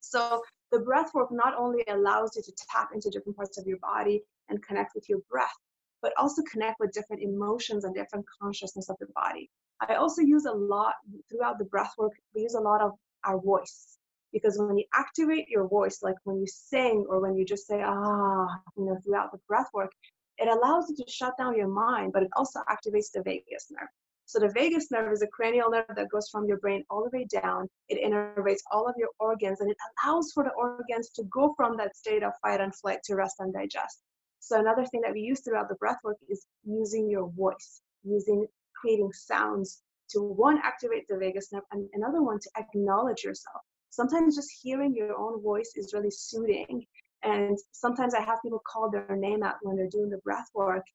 So 0.01 0.41
the 0.71 0.79
breath 0.79 1.13
work 1.13 1.29
not 1.31 1.55
only 1.57 1.83
allows 1.89 2.35
you 2.35 2.41
to 2.41 2.53
tap 2.71 2.89
into 2.93 3.09
different 3.09 3.35
parts 3.35 3.57
of 3.57 3.67
your 3.67 3.77
body 3.77 4.23
and 4.49 4.63
connect 4.63 4.95
with 4.95 5.09
your 5.09 5.19
breath, 5.29 5.57
but 6.01 6.13
also 6.17 6.41
connect 6.43 6.79
with 6.79 6.93
different 6.93 7.21
emotions 7.21 7.83
and 7.83 7.93
different 7.95 8.25
consciousness 8.41 8.89
of 8.89 8.97
the 8.99 9.07
body. 9.15 9.49
I 9.81 9.95
also 9.95 10.21
use 10.21 10.45
a 10.45 10.51
lot 10.51 10.93
throughout 11.29 11.59
the 11.59 11.65
breath 11.65 11.93
work, 11.97 12.13
we 12.33 12.41
use 12.41 12.55
a 12.55 12.59
lot 12.59 12.81
of 12.81 12.91
our 13.25 13.39
voice. 13.39 13.97
Because 14.33 14.57
when 14.57 14.77
you 14.77 14.85
activate 14.93 15.47
your 15.47 15.67
voice, 15.67 15.99
like 16.01 16.15
when 16.25 16.37
you 16.37 16.47
sing 16.47 17.05
or 17.09 17.21
when 17.21 17.35
you 17.35 17.45
just 17.45 17.67
say, 17.67 17.81
ah, 17.83 18.47
you 18.75 18.85
know, 18.85 18.97
throughout 19.03 19.31
the 19.31 19.39
breath 19.47 19.69
work, 19.73 19.91
it 20.37 20.47
allows 20.47 20.89
you 20.89 20.95
to 20.95 21.11
shut 21.11 21.33
down 21.37 21.57
your 21.57 21.67
mind, 21.67 22.13
but 22.13 22.23
it 22.23 22.29
also 22.35 22.59
activates 22.69 23.11
the 23.13 23.23
vagus 23.23 23.67
nerve. 23.71 23.89
So 24.25 24.39
the 24.39 24.49
vagus 24.49 24.91
nerve 24.91 25.13
is 25.13 25.21
a 25.21 25.27
cranial 25.27 25.71
nerve 25.71 25.85
that 25.95 26.09
goes 26.09 26.27
from 26.29 26.45
your 26.45 26.57
brain 26.57 26.83
all 26.89 27.09
the 27.09 27.17
way 27.17 27.25
down. 27.31 27.69
It 27.87 28.03
innervates 28.03 28.59
all 28.71 28.85
of 28.87 28.95
your 28.97 29.09
organs 29.19 29.61
and 29.61 29.71
it 29.71 29.77
allows 30.03 30.33
for 30.33 30.43
the 30.43 30.51
organs 30.51 31.09
to 31.11 31.23
go 31.31 31.53
from 31.55 31.77
that 31.77 31.95
state 31.95 32.23
of 32.23 32.33
fight 32.41 32.59
and 32.59 32.75
flight 32.75 32.99
to 33.05 33.15
rest 33.15 33.37
and 33.39 33.53
digest. 33.53 34.01
So 34.39 34.59
another 34.59 34.85
thing 34.85 35.01
that 35.01 35.13
we 35.13 35.21
use 35.21 35.39
throughout 35.39 35.69
the 35.69 35.75
breath 35.75 35.99
work 36.03 36.17
is 36.29 36.45
using 36.65 37.09
your 37.09 37.29
voice, 37.29 37.81
using 38.03 38.45
creating 38.79 39.11
sounds 39.13 39.81
to 40.09 40.21
one 40.21 40.59
activate 40.63 41.07
the 41.07 41.17
vagus 41.17 41.51
nerve 41.51 41.63
and 41.71 41.87
another 41.93 42.21
one 42.21 42.39
to 42.39 42.49
acknowledge 42.57 43.23
yourself 43.23 43.61
sometimes 43.89 44.35
just 44.35 44.51
hearing 44.61 44.93
your 44.95 45.17
own 45.17 45.41
voice 45.41 45.71
is 45.75 45.93
really 45.93 46.11
soothing 46.11 46.85
and 47.23 47.57
sometimes 47.71 48.13
i 48.13 48.21
have 48.21 48.41
people 48.41 48.61
call 48.67 48.89
their 48.89 49.15
name 49.15 49.43
out 49.43 49.55
when 49.61 49.75
they're 49.75 49.89
doing 49.89 50.09
the 50.09 50.17
breath 50.19 50.47
work 50.53 50.85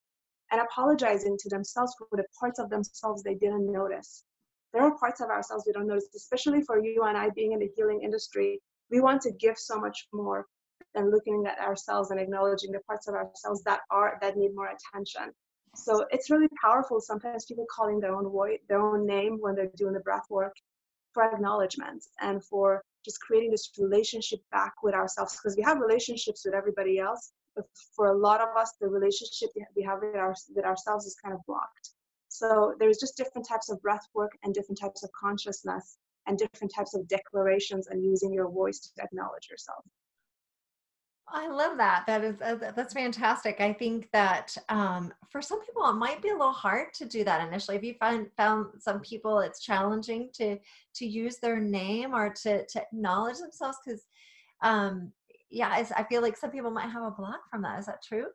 and 0.50 0.60
apologizing 0.60 1.36
to 1.38 1.48
themselves 1.48 1.94
for 1.98 2.08
the 2.12 2.24
parts 2.38 2.58
of 2.58 2.70
themselves 2.70 3.22
they 3.22 3.34
didn't 3.34 3.70
notice 3.70 4.24
there 4.72 4.82
are 4.82 4.96
parts 4.98 5.20
of 5.20 5.28
ourselves 5.28 5.64
we 5.66 5.72
don't 5.72 5.86
notice, 5.86 6.08
especially 6.16 6.62
for 6.62 6.82
you 6.82 7.02
and 7.02 7.16
I 7.16 7.28
being 7.30 7.52
in 7.52 7.58
the 7.58 7.70
healing 7.76 8.00
industry. 8.02 8.60
We 8.90 9.00
want 9.00 9.20
to 9.22 9.32
give 9.32 9.58
so 9.58 9.78
much 9.78 10.08
more 10.12 10.46
than 10.94 11.10
looking 11.10 11.44
at 11.46 11.58
ourselves 11.58 12.10
and 12.10 12.18
acknowledging 12.18 12.72
the 12.72 12.80
parts 12.80 13.06
of 13.06 13.14
ourselves 13.14 13.62
that 13.64 13.80
are 13.90 14.18
that 14.22 14.36
need 14.36 14.54
more 14.54 14.70
attention. 14.70 15.32
So 15.74 16.04
it's 16.10 16.30
really 16.30 16.48
powerful. 16.60 17.00
Sometimes 17.00 17.44
people 17.46 17.66
calling 17.74 17.98
their 17.98 18.14
own 18.14 18.28
voice, 18.30 18.58
their 18.68 18.80
own 18.80 19.06
name 19.06 19.38
when 19.40 19.54
they're 19.54 19.70
doing 19.76 19.94
the 19.94 20.00
breath 20.00 20.26
work 20.28 20.54
for 21.12 21.22
acknowledgement 21.22 22.04
and 22.20 22.44
for 22.44 22.82
just 23.04 23.20
creating 23.20 23.50
this 23.50 23.70
relationship 23.78 24.40
back 24.50 24.74
with 24.82 24.94
ourselves 24.94 25.36
because 25.36 25.56
we 25.56 25.62
have 25.62 25.78
relationships 25.78 26.42
with 26.44 26.54
everybody 26.54 26.98
else 26.98 27.32
but 27.54 27.64
for 27.94 28.06
a 28.06 28.16
lot 28.16 28.40
of 28.40 28.56
us 28.56 28.72
the 28.80 28.88
relationship 28.88 29.50
we 29.76 29.82
have 29.82 29.98
with, 30.00 30.16
our, 30.16 30.34
with 30.54 30.64
ourselves 30.64 31.06
is 31.06 31.16
kind 31.22 31.34
of 31.34 31.40
blocked 31.46 31.90
so 32.28 32.74
there's 32.78 32.98
just 32.98 33.16
different 33.16 33.46
types 33.46 33.70
of 33.70 33.80
breath 33.82 34.06
work 34.14 34.32
and 34.42 34.54
different 34.54 34.78
types 34.80 35.02
of 35.02 35.10
consciousness 35.12 35.98
and 36.26 36.38
different 36.38 36.72
types 36.74 36.94
of 36.94 37.06
declarations 37.08 37.88
and 37.88 38.04
using 38.04 38.32
your 38.32 38.50
voice 38.50 38.78
to 38.80 39.02
acknowledge 39.02 39.48
yourself 39.50 39.84
I 41.34 41.48
love 41.48 41.78
that. 41.78 42.04
That 42.06 42.24
is 42.24 42.40
uh, 42.42 42.72
that's 42.76 42.92
fantastic. 42.92 43.60
I 43.60 43.72
think 43.72 44.08
that 44.12 44.54
um, 44.68 45.12
for 45.30 45.40
some 45.40 45.64
people 45.64 45.88
it 45.88 45.94
might 45.94 46.20
be 46.20 46.28
a 46.28 46.32
little 46.32 46.52
hard 46.52 46.92
to 46.94 47.06
do 47.06 47.24
that 47.24 47.46
initially. 47.48 47.76
If 47.76 47.82
you 47.82 47.94
find 47.94 48.26
found 48.36 48.66
some 48.78 49.00
people 49.00 49.38
it's 49.40 49.60
challenging 49.60 50.28
to 50.34 50.58
to 50.94 51.06
use 51.06 51.38
their 51.38 51.58
name 51.58 52.14
or 52.14 52.32
to 52.42 52.66
to 52.66 52.82
acknowledge 52.82 53.38
themselves 53.38 53.78
because 53.84 54.04
um, 54.62 55.12
yeah, 55.50 55.84
I 55.96 56.04
feel 56.04 56.22
like 56.22 56.36
some 56.36 56.50
people 56.50 56.70
might 56.70 56.90
have 56.90 57.02
a 57.02 57.10
block 57.10 57.40
from 57.50 57.62
that. 57.62 57.78
Is 57.78 57.86
that 57.86 58.02
true? 58.02 58.26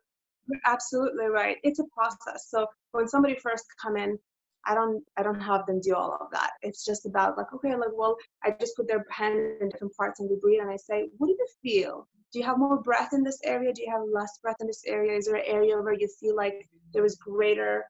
You're 0.48 0.60
absolutely 0.64 1.26
right. 1.26 1.56
It's 1.62 1.80
a 1.80 1.84
process. 1.92 2.48
So 2.48 2.66
when 2.92 3.08
somebody 3.08 3.36
first 3.42 3.64
come 3.80 3.96
in, 3.96 4.18
I 4.66 4.74
don't 4.74 5.02
I 5.16 5.22
don't 5.22 5.40
have 5.40 5.66
them 5.66 5.80
do 5.80 5.94
all 5.94 6.18
of 6.20 6.30
that. 6.32 6.50
It's 6.62 6.84
just 6.84 7.06
about 7.06 7.36
like 7.36 7.52
okay, 7.54 7.74
like 7.74 7.90
well, 7.94 8.16
I 8.44 8.54
just 8.58 8.76
put 8.76 8.88
their 8.88 9.04
hand 9.10 9.38
in 9.60 9.68
different 9.68 9.94
parts 9.96 10.20
and 10.20 10.28
we 10.28 10.36
breathe 10.40 10.60
and 10.60 10.70
I 10.70 10.76
say, 10.76 11.08
what 11.18 11.28
do 11.28 11.36
you 11.38 11.46
feel? 11.62 12.08
do 12.32 12.38
you 12.38 12.44
have 12.44 12.58
more 12.58 12.82
breath 12.82 13.10
in 13.12 13.22
this 13.22 13.38
area? 13.44 13.72
Do 13.72 13.82
you 13.82 13.90
have 13.90 14.02
less 14.12 14.38
breath 14.42 14.56
in 14.60 14.66
this 14.66 14.82
area? 14.86 15.16
Is 15.16 15.26
there 15.26 15.36
an 15.36 15.46
area 15.46 15.80
where 15.80 15.94
you 15.94 16.08
feel 16.20 16.36
like 16.36 16.68
there 16.92 17.04
is 17.04 17.16
greater 17.16 17.84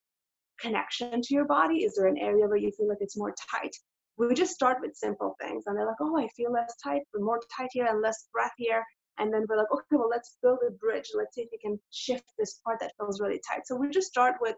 connection 0.61 1.21
to 1.21 1.35
your 1.35 1.45
body? 1.45 1.85
Is 1.85 1.95
there 1.97 2.07
an 2.07 2.19
area 2.19 2.47
where 2.47 2.57
you 2.57 2.71
feel 2.73 2.89
like 2.89 2.99
it's 3.01 3.17
more 3.17 3.35
tight? 3.51 3.75
We 4.17 4.35
just 4.35 4.55
start 4.55 4.79
with 4.81 4.97
simple 4.97 5.37
things 5.41 5.65
and 5.67 5.77
they're 5.77 5.87
like, 5.87 6.01
oh, 6.01 6.19
I 6.19 6.29
feel 6.37 6.53
less 6.53 6.75
tight, 6.83 7.03
but 7.13 7.23
more 7.23 7.41
tight 7.57 7.71
here 7.73 7.87
and 7.87 8.01
less 8.01 8.29
breath 8.33 8.53
here. 8.57 8.85
And 9.19 9.33
then 9.33 9.45
we're 9.49 9.57
like, 9.57 9.73
okay, 9.73 9.97
well, 9.97 10.09
let's 10.09 10.37
build 10.43 10.59
a 10.67 10.71
bridge. 10.73 11.11
Let's 11.17 11.35
see 11.35 11.43
if 11.43 11.49
we 11.51 11.59
can 11.59 11.79
shift 11.91 12.25
this 12.39 12.61
part 12.65 12.79
that 12.81 12.93
feels 12.99 13.21
really 13.21 13.41
tight. 13.49 13.67
So 13.67 13.75
we 13.75 13.89
just 13.91 14.09
start 14.09 14.37
with 14.41 14.55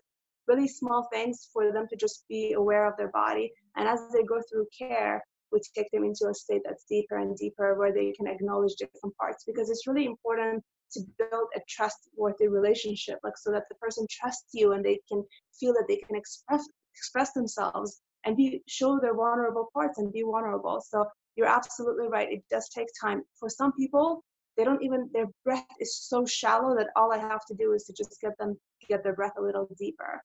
really 0.50 0.68
small 0.68 1.08
things 1.12 1.48
for 1.52 1.72
them 1.72 1.86
to 1.88 1.96
just 1.96 2.24
be 2.28 2.52
aware 2.54 2.86
of 2.86 2.96
their 2.96 3.10
body. 3.10 3.52
And 3.76 3.88
as 3.88 4.00
they 4.12 4.24
go 4.24 4.40
through 4.48 4.66
care, 4.76 5.22
we 5.52 5.60
take 5.76 5.90
them 5.92 6.04
into 6.04 6.28
a 6.28 6.34
state 6.34 6.62
that's 6.64 6.84
deeper 6.88 7.18
and 7.18 7.36
deeper 7.36 7.74
where 7.78 7.92
they 7.92 8.12
can 8.12 8.26
acknowledge 8.26 8.74
different 8.74 9.16
parts. 9.16 9.44
Because 9.46 9.70
it's 9.70 9.86
really 9.86 10.06
important 10.06 10.62
to 10.92 11.00
build 11.18 11.48
a 11.56 11.60
trustworthy 11.68 12.48
relationship 12.48 13.18
like 13.22 13.38
so 13.38 13.52
that 13.52 13.64
the 13.68 13.76
person 13.76 14.04
trusts 14.10 14.50
you 14.52 14.72
and 14.72 14.84
they 14.84 14.98
can 15.08 15.24
feel 15.58 15.72
that 15.72 15.84
they 15.88 15.96
can 15.96 16.16
express 16.16 16.68
express 16.96 17.32
themselves 17.32 18.00
and 18.24 18.36
be 18.36 18.60
show 18.68 18.98
their 18.98 19.14
vulnerable 19.14 19.68
parts 19.72 19.98
and 19.98 20.12
be 20.12 20.22
vulnerable. 20.22 20.80
So 20.80 21.06
you're 21.36 21.46
absolutely 21.46 22.08
right. 22.08 22.28
It 22.30 22.42
does 22.50 22.68
take 22.68 22.88
time. 23.00 23.22
For 23.38 23.48
some 23.48 23.72
people 23.72 24.24
they 24.56 24.64
don't 24.64 24.82
even 24.82 25.08
their 25.12 25.28
breath 25.44 25.64
is 25.78 25.96
so 25.96 26.26
shallow 26.26 26.76
that 26.76 26.88
all 26.96 27.12
i 27.12 27.18
have 27.18 27.44
to 27.46 27.54
do 27.54 27.72
is 27.72 27.84
to 27.84 27.92
just 27.92 28.20
get 28.20 28.36
them 28.38 28.58
get 28.88 29.02
their 29.02 29.14
breath 29.14 29.32
a 29.38 29.42
little 29.42 29.66
deeper 29.78 30.20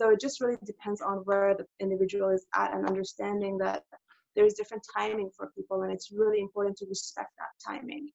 so 0.00 0.08
it 0.08 0.20
just 0.20 0.40
really 0.40 0.56
depends 0.64 1.02
on 1.02 1.18
where 1.18 1.54
the 1.54 1.66
individual 1.78 2.30
is 2.30 2.46
at 2.54 2.72
and 2.72 2.86
understanding 2.86 3.58
that 3.58 3.82
there's 4.34 4.54
different 4.54 4.82
timing 4.96 5.30
for 5.36 5.52
people 5.54 5.82
and 5.82 5.92
it's 5.92 6.10
really 6.10 6.40
important 6.40 6.74
to 6.78 6.86
respect 6.88 7.28
that 7.36 7.72
timing. 7.72 8.08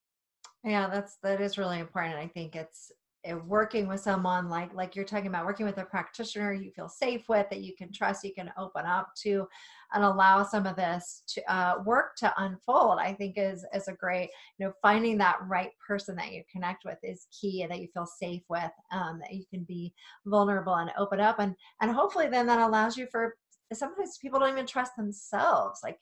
Yeah 0.64 0.90
that's 0.90 1.18
that 1.22 1.42
is 1.42 1.60
really 1.60 1.80
important. 1.80 2.16
I 2.16 2.28
think 2.28 2.56
it's 2.56 2.92
working 3.34 3.88
with 3.88 4.00
someone 4.00 4.50
like 4.50 4.74
like 4.74 4.96
you're 4.96 5.06
talking 5.06 5.28
about 5.28 5.46
working 5.46 5.66
with 5.66 5.78
a 5.78 5.84
practitioner 5.84 6.54
you 6.54 6.72
feel 6.72 6.88
safe 6.88 7.28
with 7.28 7.48
that 7.50 7.62
you 7.62 7.74
can 7.76 7.92
trust 7.92 8.24
you 8.24 8.34
can 8.34 8.52
open 8.58 8.86
up 8.86 9.10
to 9.16 9.48
and 9.94 10.04
allow 10.04 10.44
some 10.44 10.66
of 10.66 10.76
this 10.76 11.24
to 11.28 11.42
uh, 11.52 11.76
work 11.86 12.16
to 12.16 12.32
unfold 12.38 13.00
i 13.00 13.14
think 13.14 13.36
is 13.38 13.66
is 13.74 13.88
a 13.88 13.94
great 13.94 14.30
you 14.58 14.66
know 14.66 14.74
finding 14.82 15.18
that 15.18 15.38
right 15.48 15.72
person 15.86 16.16
that 16.16 16.32
you 16.32 16.44
connect 16.52 16.86
with 16.86 16.98
is 17.04 17.28
key 17.32 17.64
and 17.64 17.72
that 17.72 17.80
you 17.80 17.88
feel 17.94 18.06
safe 18.06 18.44
with 18.50 18.72
um, 18.92 19.20
that 19.20 19.34
you 19.34 19.44
can 19.50 19.64
be 19.64 19.94
vulnerable 20.26 20.76
and 20.76 20.92
open 20.98 21.20
up 21.20 21.40
and 21.40 21.56
and 21.82 21.92
hopefully 21.92 22.28
then 22.28 22.46
that 22.46 22.60
allows 22.60 22.98
you 22.98 23.08
for 23.12 23.36
sometimes 23.74 24.18
people 24.20 24.40
don't 24.40 24.52
even 24.52 24.68
trust 24.68 24.96
themselves 24.96 25.80
like 25.84 26.00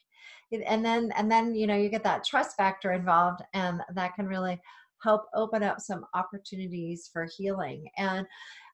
and 0.67 0.85
then 0.85 1.11
and 1.15 1.31
then 1.31 1.55
you 1.55 1.65
know 1.65 1.75
you 1.75 1.89
get 1.89 2.03
that 2.03 2.23
trust 2.23 2.55
factor 2.57 2.91
involved 2.91 3.41
and 3.53 3.81
that 3.93 4.13
can 4.15 4.27
really 4.27 4.59
help 5.03 5.23
open 5.35 5.63
up 5.63 5.79
some 5.79 6.05
opportunities 6.13 7.09
for 7.11 7.27
healing 7.37 7.85
and 7.97 8.25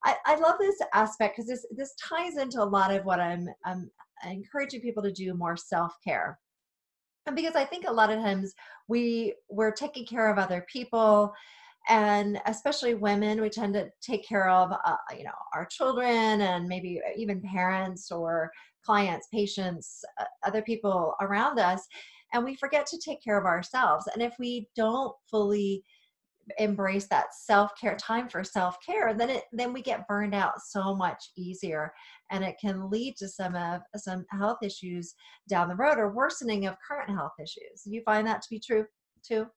i, 0.05 0.15
I 0.25 0.35
love 0.35 0.55
this 0.59 0.77
aspect 0.93 1.35
because 1.35 1.49
this 1.49 1.65
this 1.75 1.95
ties 1.95 2.37
into 2.37 2.61
a 2.61 2.63
lot 2.63 2.93
of 2.93 3.05
what 3.05 3.19
i'm 3.19 3.47
i'm 3.65 3.89
encouraging 4.25 4.81
people 4.81 5.03
to 5.03 5.11
do 5.11 5.33
more 5.33 5.57
self-care 5.57 6.39
and 7.25 7.35
because 7.35 7.55
i 7.55 7.65
think 7.65 7.85
a 7.87 7.91
lot 7.91 8.11
of 8.11 8.19
times 8.19 8.53
we 8.87 9.33
we're 9.49 9.71
taking 9.71 10.05
care 10.05 10.29
of 10.31 10.37
other 10.37 10.65
people 10.71 11.33
and 11.87 12.39
especially 12.45 12.93
women 12.93 13.41
we 13.41 13.49
tend 13.49 13.73
to 13.73 13.89
take 14.01 14.27
care 14.27 14.49
of 14.49 14.71
uh, 14.71 14.95
you 15.17 15.23
know 15.23 15.31
our 15.55 15.65
children 15.65 16.41
and 16.41 16.67
maybe 16.67 16.99
even 17.17 17.41
parents 17.41 18.11
or 18.11 18.51
clients, 18.85 19.27
patients, 19.31 20.03
uh, 20.19 20.25
other 20.43 20.61
people 20.61 21.15
around 21.21 21.59
us, 21.59 21.85
and 22.33 22.43
we 22.43 22.55
forget 22.55 22.85
to 22.87 22.97
take 22.97 23.23
care 23.23 23.37
of 23.37 23.45
ourselves. 23.45 24.07
And 24.13 24.21
if 24.21 24.33
we 24.39 24.67
don't 24.75 25.13
fully 25.29 25.83
embrace 26.57 27.07
that 27.07 27.33
self-care 27.33 27.95
time 27.95 28.27
for 28.29 28.43
self-care 28.43 29.13
then 29.13 29.29
it 29.29 29.43
then 29.51 29.73
we 29.73 29.81
get 29.81 30.07
burned 30.07 30.33
out 30.33 30.53
so 30.61 30.95
much 30.95 31.31
easier. 31.37 31.93
And 32.31 32.43
it 32.43 32.55
can 32.61 32.89
lead 32.89 33.15
to 33.17 33.27
some 33.27 33.55
of 33.55 33.81
some 33.95 34.25
health 34.31 34.59
issues 34.63 35.13
down 35.47 35.67
the 35.67 35.75
road 35.75 35.97
or 35.97 36.13
worsening 36.13 36.67
of 36.67 36.75
current 36.87 37.09
health 37.09 37.33
issues. 37.41 37.83
You 37.85 38.01
find 38.05 38.25
that 38.27 38.41
to 38.41 38.47
be 38.49 38.59
true 38.59 38.85
too? 39.23 39.47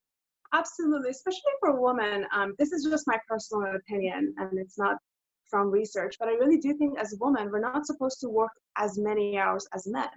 Absolutely 0.55 1.11
especially 1.11 1.53
for 1.61 1.81
women 1.81 2.27
um, 2.35 2.55
this 2.59 2.73
is 2.73 2.85
just 2.85 3.07
my 3.07 3.19
personal 3.29 3.75
opinion 3.75 4.35
and 4.39 4.59
it's 4.59 4.79
not 4.79 4.97
from 5.53 5.71
research, 5.71 6.17
but 6.19 6.29
I 6.29 6.33
really 6.33 6.57
do 6.57 6.75
think 6.79 6.99
as 6.99 7.15
women, 7.21 7.51
we're 7.53 7.61
not 7.61 7.87
supposed 7.87 8.19
to 8.21 8.29
work 8.29 8.51
as 8.79 8.99
many 8.99 9.39
hours 9.39 9.69
as 9.75 9.87
men. 9.87 10.09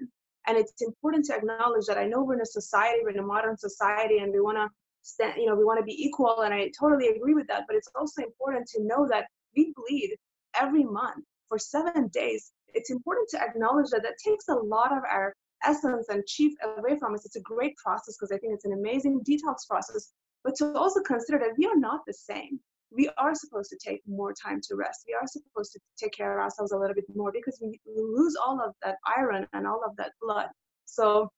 And 0.48 0.58
it's 0.58 0.82
important 0.82 1.26
to 1.26 1.36
acknowledge 1.36 1.86
that 1.88 1.98
I 1.98 2.08
know 2.08 2.24
we're 2.24 2.36
in 2.36 2.42
a 2.42 2.46
society, 2.46 3.00
we're 3.04 3.10
in 3.10 3.20
a 3.20 3.24
modern 3.24 3.58
society, 3.58 4.20
and 4.20 4.32
we 4.32 4.40
want 4.40 4.58
to 4.58 4.70
stand, 5.06 5.36
you 5.38 5.46
know, 5.48 5.56
we 5.56 5.64
want 5.64 5.80
to 5.80 5.86
be 5.86 6.06
equal, 6.06 6.42
and 6.42 6.54
I 6.54 6.72
totally 6.78 7.08
agree 7.10 7.34
with 7.34 7.48
that. 7.48 7.64
But 7.68 7.76
it's 7.76 7.90
also 7.96 8.24
important 8.24 8.68
to 8.70 8.84
know 8.84 9.08
that 9.10 9.26
we 9.56 9.74
bleed 9.76 10.16
every 10.60 10.84
month 10.84 11.24
for 11.50 11.58
seven 11.58 12.08
days. 12.10 12.52
It's 12.74 12.90
important 12.90 13.30
to 13.30 13.42
acknowledge 13.42 13.90
that 13.92 14.04
that 14.04 14.18
takes 14.24 14.48
a 14.50 14.56
lot 14.56 14.92
of 14.92 15.04
our 15.10 15.34
essence 15.64 16.08
and 16.10 16.26
chief 16.26 16.54
away 16.78 16.98
from 17.00 17.14
us. 17.14 17.26
It's 17.26 17.38
a 17.38 17.42
great 17.42 17.76
process 17.78 18.18
because 18.18 18.32
I 18.32 18.38
think 18.38 18.54
it's 18.54 18.66
an 18.66 18.74
amazing 18.74 19.22
detox 19.22 19.68
process. 19.70 20.12
But 20.44 20.56
to 20.56 20.74
also 20.78 21.02
consider 21.02 21.40
that 21.40 21.58
we 21.58 21.66
are 21.66 21.78
not 21.78 22.02
the 22.06 22.14
same 22.14 22.60
we 22.96 23.10
are 23.18 23.36
supposed 23.36 23.70
to 23.70 23.78
take 23.78 24.02
more 24.08 24.34
time 24.34 24.62
to 24.62 24.76
rest. 24.76 25.04
We 25.08 25.14
are 25.14 25.28
supposed 25.28 25.74
to 25.74 25.80
take 25.98 26.14
care 26.14 26.38
of 26.38 26.44
ourselves 26.44 26.72
a 26.72 26.78
little 26.78 26.96
bit 26.96 27.06
more 27.14 27.32
because 27.32 27.60
we, 27.62 27.80
we 27.86 28.02
lose 28.02 28.36
all 28.36 28.62
of 28.62 28.74
that 28.84 28.96
iron 29.18 29.48
and 29.54 29.68
all 29.68 29.82
of 29.86 29.96
that 29.98 30.12
blood. 30.22 30.48
So, 30.86 31.30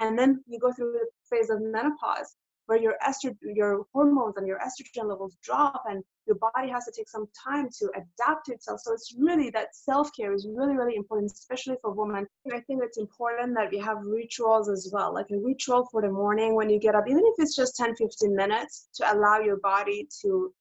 and 0.00 0.18
then 0.18 0.42
you 0.46 0.58
go 0.58 0.72
through 0.72 0.92
the 0.92 1.06
phase 1.30 1.50
of 1.50 1.60
menopause 1.62 2.36
where 2.66 2.80
your 2.80 2.94
estrogen, 3.06 3.36
your 3.42 3.84
hormones 3.92 4.36
and 4.36 4.46
your 4.46 4.58
estrogen 4.58 5.08
levels 5.08 5.36
drop 5.42 5.82
and 5.88 6.02
your 6.26 6.36
body 6.36 6.70
has 6.70 6.86
to 6.86 6.92
take 6.96 7.08
some 7.08 7.26
time 7.46 7.68
to 7.78 7.90
adapt 7.94 8.46
to 8.46 8.52
itself. 8.52 8.80
So 8.80 8.92
it's 8.92 9.14
really 9.18 9.50
that 9.50 9.74
self-care 9.76 10.32
is 10.32 10.46
really, 10.48 10.74
really 10.74 10.96
important, 10.96 11.30
especially 11.32 11.76
for 11.82 11.92
women. 11.92 12.26
And 12.44 12.54
I 12.54 12.60
think 12.60 12.82
it's 12.82 12.98
important 12.98 13.54
that 13.56 13.70
we 13.70 13.78
have 13.78 13.98
rituals 14.02 14.68
as 14.68 14.90
well, 14.92 15.12
like 15.12 15.30
a 15.30 15.38
ritual 15.38 15.86
for 15.90 16.00
the 16.00 16.10
morning 16.10 16.54
when 16.54 16.70
you 16.70 16.78
get 16.78 16.94
up, 16.94 17.04
even 17.06 17.22
if 17.24 17.34
it's 17.38 17.54
just 17.54 17.76
10, 17.76 17.96
15 17.96 18.34
minutes 18.34 18.88
to 18.94 19.12
allow 19.12 19.40
your 19.40 19.58
body 19.58 20.08
to 20.22 20.52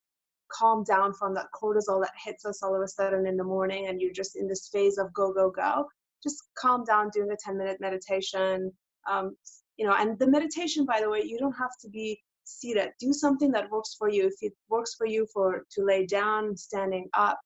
calm 0.51 0.83
down 0.83 1.13
from 1.13 1.33
that 1.33 1.47
cortisol 1.53 2.01
that 2.01 2.11
hits 2.23 2.45
us 2.45 2.61
all 2.61 2.75
of 2.75 2.81
a 2.81 2.87
sudden 2.87 3.25
in 3.25 3.37
the 3.37 3.43
morning 3.43 3.87
and 3.87 3.99
you're 3.99 4.13
just 4.13 4.35
in 4.35 4.47
this 4.47 4.69
phase 4.71 4.97
of 4.97 5.11
go 5.13 5.33
go 5.33 5.49
go 5.49 5.85
just 6.21 6.43
calm 6.55 6.83
down 6.85 7.09
doing 7.09 7.31
a 7.31 7.35
10 7.35 7.57
minute 7.57 7.77
meditation 7.79 8.71
um, 9.09 9.35
you 9.77 9.85
know 9.85 9.95
and 9.97 10.17
the 10.19 10.27
meditation 10.27 10.85
by 10.85 10.99
the 11.01 11.09
way 11.09 11.21
you 11.23 11.37
don't 11.37 11.53
have 11.53 11.77
to 11.81 11.89
be 11.89 12.19
seated. 12.45 12.89
Do 12.99 13.13
something 13.13 13.51
that 13.51 13.71
works 13.71 13.95
for 13.97 14.09
you. 14.09 14.27
If 14.27 14.33
it 14.41 14.53
works 14.69 14.95
for 14.95 15.07
you 15.07 15.25
for 15.33 15.63
to 15.71 15.85
lay 15.85 16.05
down 16.05 16.57
standing 16.57 17.09
up 17.13 17.39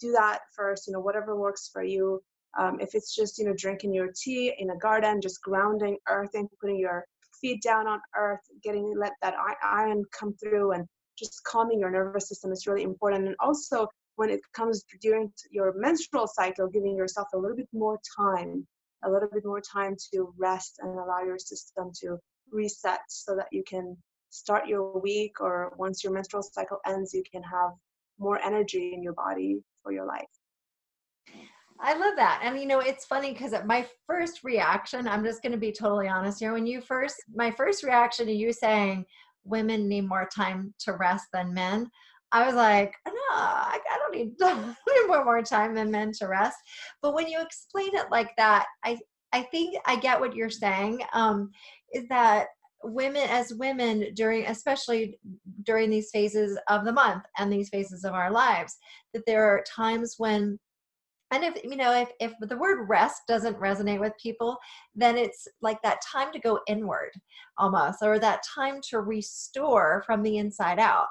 do 0.00 0.10
that 0.12 0.40
first 0.56 0.86
you 0.86 0.92
know 0.92 1.00
whatever 1.00 1.36
works 1.36 1.70
for 1.72 1.82
you. 1.82 2.20
Um, 2.58 2.78
if 2.80 2.94
it's 2.94 3.14
just 3.14 3.38
you 3.38 3.46
know 3.46 3.54
drinking 3.56 3.94
your 3.94 4.10
tea 4.14 4.52
in 4.58 4.70
a 4.70 4.76
garden 4.76 5.20
just 5.20 5.42
grounding 5.42 5.96
earthing 6.08 6.48
putting 6.60 6.78
your 6.78 7.06
feet 7.40 7.62
down 7.62 7.86
on 7.86 8.00
earth 8.16 8.40
getting 8.62 8.94
let 8.96 9.12
that 9.22 9.34
iron 9.62 10.04
come 10.12 10.34
through 10.34 10.72
and 10.72 10.86
just 11.16 11.42
calming 11.44 11.80
your 11.80 11.90
nervous 11.90 12.28
system 12.28 12.52
is 12.52 12.66
really 12.66 12.82
important. 12.82 13.26
And 13.26 13.36
also, 13.40 13.86
when 14.16 14.30
it 14.30 14.40
comes 14.52 14.84
during 15.00 15.32
your 15.50 15.72
menstrual 15.76 16.26
cycle, 16.26 16.68
giving 16.68 16.96
yourself 16.96 17.28
a 17.34 17.38
little 17.38 17.56
bit 17.56 17.68
more 17.72 17.98
time 18.16 18.66
a 19.04 19.10
little 19.10 19.28
bit 19.32 19.44
more 19.44 19.60
time 19.60 19.96
to 20.12 20.32
rest 20.38 20.78
and 20.80 20.98
allow 20.98 21.22
your 21.24 21.38
system 21.38 21.90
to 22.00 22.18
reset 22.50 23.00
so 23.08 23.34
that 23.36 23.46
you 23.50 23.62
can 23.66 23.96
start 24.30 24.66
your 24.66 24.98
week 25.00 25.40
or 25.40 25.72
once 25.76 26.02
your 26.02 26.12
menstrual 26.12 26.42
cycle 26.42 26.78
ends, 26.86 27.12
you 27.12 27.22
can 27.30 27.42
have 27.42 27.70
more 28.18 28.40
energy 28.42 28.92
in 28.94 29.02
your 29.02 29.12
body 29.12 29.60
for 29.82 29.92
your 29.92 30.06
life. 30.06 30.26
I 31.80 31.94
love 31.94 32.14
that. 32.16 32.40
And 32.44 32.58
you 32.58 32.66
know, 32.66 32.78
it's 32.78 33.04
funny 33.04 33.32
because 33.32 33.52
my 33.66 33.84
first 34.06 34.44
reaction, 34.44 35.08
I'm 35.08 35.24
just 35.24 35.42
going 35.42 35.52
to 35.52 35.58
be 35.58 35.72
totally 35.72 36.08
honest 36.08 36.38
here. 36.38 36.52
When 36.52 36.66
you 36.66 36.80
first, 36.80 37.16
my 37.34 37.50
first 37.50 37.82
reaction 37.82 38.26
to 38.26 38.32
you 38.32 38.52
saying 38.52 39.04
women 39.44 39.88
need 39.88 40.08
more 40.08 40.28
time 40.32 40.72
to 40.80 40.92
rest 40.92 41.26
than 41.32 41.52
men, 41.52 41.90
I 42.32 42.46
was 42.46 42.54
like, 42.54 42.94
no, 43.06 43.12
I, 43.30 43.78
don't 43.98 44.14
need, 44.14 44.32
need 44.40 45.06
more, 45.06 45.24
more 45.24 45.42
time 45.42 45.74
than 45.74 45.90
men 45.90 46.12
to 46.18 46.26
rest. 46.26 46.56
But 47.02 47.14
when 47.14 47.28
you 47.28 47.40
explain 47.40 47.94
it 47.94 48.06
like 48.10 48.30
that, 48.38 48.66
I, 48.84 48.98
I 49.32 49.42
think 49.42 49.76
I 49.86 49.96
get 49.96 50.18
what 50.18 50.34
you're 50.34 50.50
saying. 50.50 51.02
Um, 51.12 51.50
is 51.92 52.06
that 52.08 52.46
women 52.84 53.28
as 53.28 53.54
women 53.54 54.12
during 54.14 54.44
especially 54.46 55.18
during 55.62 55.88
these 55.88 56.10
phases 56.10 56.58
of 56.68 56.84
the 56.84 56.92
month 56.92 57.22
and 57.38 57.52
these 57.52 57.68
phases 57.68 58.04
of 58.04 58.12
our 58.12 58.30
lives 58.30 58.76
that 59.14 59.24
there 59.26 59.44
are 59.44 59.62
times 59.62 60.14
when 60.18 60.58
and 61.32 61.44
if 61.44 61.62
you 61.64 61.76
know 61.76 61.92
if, 61.92 62.08
if 62.20 62.32
the 62.48 62.56
word 62.56 62.88
rest 62.88 63.22
doesn't 63.26 63.58
resonate 63.58 64.00
with 64.00 64.12
people 64.22 64.56
then 64.94 65.16
it's 65.16 65.48
like 65.60 65.80
that 65.82 66.00
time 66.00 66.32
to 66.32 66.38
go 66.38 66.60
inward 66.66 67.10
almost 67.58 67.98
or 68.02 68.18
that 68.18 68.42
time 68.54 68.80
to 68.90 69.00
restore 69.00 70.02
from 70.06 70.22
the 70.22 70.38
inside 70.38 70.78
out 70.78 71.06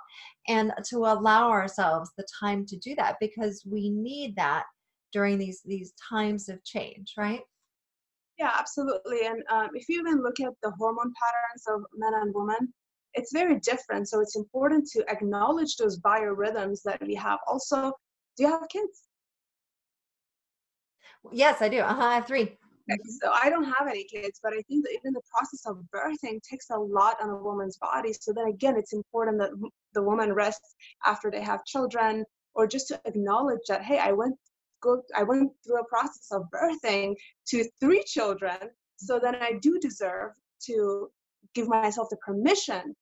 and 0.47 0.71
to 0.87 0.97
allow 0.99 1.49
ourselves 1.49 2.11
the 2.17 2.25
time 2.39 2.65
to 2.65 2.77
do 2.77 2.95
that 2.95 3.15
because 3.19 3.63
we 3.65 3.89
need 3.89 4.35
that 4.35 4.63
during 5.11 5.37
these 5.37 5.61
these 5.65 5.93
times 6.09 6.49
of 6.49 6.63
change 6.63 7.13
right 7.17 7.41
yeah, 8.41 8.53
absolutely. 8.57 9.27
And 9.27 9.43
um, 9.51 9.69
if 9.75 9.87
you 9.87 9.99
even 9.99 10.23
look 10.23 10.39
at 10.39 10.53
the 10.63 10.71
hormone 10.79 11.13
patterns 11.21 11.63
of 11.67 11.85
men 11.95 12.13
and 12.15 12.33
women, 12.33 12.73
it's 13.13 13.31
very 13.31 13.59
different. 13.59 14.09
So 14.09 14.19
it's 14.19 14.35
important 14.35 14.87
to 14.93 15.05
acknowledge 15.09 15.75
those 15.75 15.99
biorhythms 15.99 16.81
that 16.85 16.99
we 17.05 17.13
have. 17.15 17.37
Also, 17.45 17.91
do 18.37 18.43
you 18.43 18.49
have 18.49 18.67
kids? 18.69 19.03
Yes, 21.31 21.61
I 21.61 21.69
do. 21.69 21.79
Uh-huh, 21.79 22.01
I 22.01 22.15
have 22.15 22.27
three. 22.27 22.57
So 23.21 23.31
I 23.31 23.49
don't 23.49 23.63
have 23.63 23.87
any 23.87 24.03
kids, 24.03 24.39
but 24.43 24.53
I 24.53 24.61
think 24.63 24.83
that 24.83 24.91
even 24.91 25.13
the 25.13 25.21
process 25.33 25.65
of 25.65 25.77
birthing 25.95 26.41
takes 26.43 26.69
a 26.71 26.77
lot 26.77 27.21
on 27.21 27.29
a 27.29 27.37
woman's 27.37 27.77
body. 27.77 28.11
So 28.11 28.33
then 28.33 28.47
again, 28.47 28.75
it's 28.75 28.91
important 28.91 29.37
that 29.39 29.51
the 29.93 30.01
woman 30.01 30.33
rests 30.33 30.75
after 31.05 31.31
they 31.31 31.41
have 31.41 31.63
children, 31.63 32.25
or 32.53 32.67
just 32.67 32.89
to 32.89 32.99
acknowledge 33.05 33.61
that, 33.69 33.83
hey, 33.83 33.99
I 33.99 34.11
went 34.11 34.35
go 34.81 35.01
i 35.15 35.23
went 35.23 35.51
through 35.63 35.79
a 35.79 35.85
process 35.85 36.27
of 36.31 36.43
birthing 36.51 37.15
to 37.47 37.63
three 37.79 38.03
children 38.03 38.57
so 38.97 39.19
then 39.19 39.35
i 39.35 39.53
do 39.61 39.79
deserve 39.79 40.31
to 40.59 41.09
give 41.53 41.67
myself 41.67 42.07
the 42.09 42.17
permission 42.17 42.95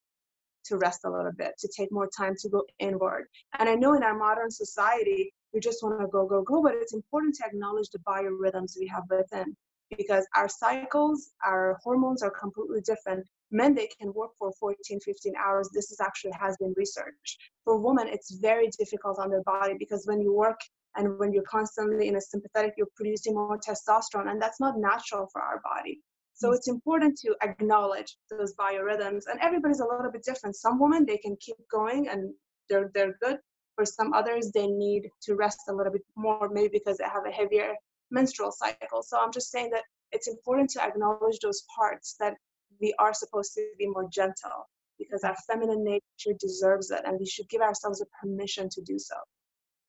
to 0.65 0.77
rest 0.77 1.01
a 1.05 1.09
little 1.09 1.31
bit 1.31 1.53
to 1.57 1.69
take 1.75 1.91
more 1.91 2.09
time 2.15 2.35
to 2.39 2.49
go 2.49 2.63
inward 2.79 3.25
and 3.57 3.67
i 3.69 3.75
know 3.75 3.93
in 3.93 4.03
our 4.03 4.17
modern 4.17 4.51
society 4.51 5.33
we 5.53 5.59
just 5.59 5.83
want 5.83 5.99
to 5.99 6.07
go 6.07 6.27
go 6.27 6.41
go 6.41 6.61
but 6.61 6.75
it's 6.75 6.93
important 6.93 7.35
to 7.35 7.45
acknowledge 7.45 7.89
the 7.89 7.99
biorhythms 7.99 8.73
we 8.79 8.87
have 8.87 9.03
within 9.09 9.55
because 9.97 10.27
our 10.35 10.47
cycles 10.47 11.31
our 11.45 11.77
hormones 11.83 12.21
are 12.21 12.31
completely 12.31 12.81
different. 12.81 13.25
Men 13.51 13.73
they 13.73 13.89
can 13.99 14.13
work 14.13 14.31
for 14.37 14.51
14 14.59 14.99
15 14.99 15.33
hours. 15.35 15.69
This 15.73 15.91
is 15.91 15.99
actually 15.99 16.31
has 16.39 16.55
been 16.57 16.73
researched. 16.77 17.37
For 17.65 17.77
women 17.79 18.07
it's 18.07 18.35
very 18.35 18.69
difficult 18.77 19.19
on 19.19 19.29
their 19.29 19.43
body 19.43 19.75
because 19.77 20.05
when 20.05 20.21
you 20.21 20.33
work 20.33 20.59
and 20.95 21.17
when 21.19 21.33
you're 21.33 21.43
constantly 21.43 22.07
in 22.07 22.15
a 22.15 22.21
sympathetic 22.21 22.73
you're 22.77 22.87
producing 22.95 23.33
more 23.33 23.59
testosterone 23.59 24.29
and 24.29 24.41
that's 24.41 24.59
not 24.59 24.77
natural 24.77 25.27
for 25.31 25.41
our 25.41 25.61
body. 25.63 25.99
So 26.35 26.49
mm. 26.49 26.55
it's 26.55 26.67
important 26.67 27.17
to 27.19 27.35
acknowledge 27.41 28.15
those 28.29 28.53
biorhythms 28.55 29.23
and 29.29 29.39
everybody's 29.41 29.79
a 29.79 29.85
little 29.85 30.11
bit 30.11 30.23
different. 30.23 30.55
Some 30.55 30.79
women 30.79 31.05
they 31.05 31.17
can 31.17 31.35
keep 31.41 31.57
going 31.71 32.09
and 32.09 32.33
they're 32.69 32.91
they're 32.93 33.17
good 33.21 33.39
for 33.79 33.85
some 33.85 34.11
others 34.11 34.51
they 34.51 34.67
need 34.67 35.09
to 35.21 35.35
rest 35.35 35.61
a 35.69 35.73
little 35.73 35.93
bit 35.93 36.01
more 36.17 36.49
maybe 36.51 36.67
because 36.73 36.97
they 36.97 37.05
have 37.05 37.25
a 37.25 37.31
heavier 37.31 37.73
menstrual 38.11 38.51
cycle. 38.51 39.01
So 39.01 39.17
i'm 39.17 39.31
just 39.31 39.51
saying 39.51 39.69
that 39.71 39.83
it's 40.11 40.27
important 40.27 40.69
to 40.71 40.83
acknowledge 40.83 41.39
those 41.41 41.63
parts 41.73 42.15
that 42.19 42.33
we 42.81 42.93
are 42.99 43.13
supposed 43.13 43.53
to 43.53 43.65
be 43.77 43.87
more 43.87 44.09
gentle 44.11 44.67
because 44.97 45.23
our 45.23 45.35
feminine 45.47 45.85
nature 45.85 46.35
deserves 46.41 46.91
it 46.91 47.03
and 47.05 47.17
we 47.17 47.25
should 47.25 47.47
give 47.47 47.61
ourselves 47.61 48.01
a 48.01 48.05
permission 48.19 48.67
to 48.69 48.81
do 48.81 48.99
so. 48.99 49.15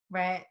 Right. 0.09 0.45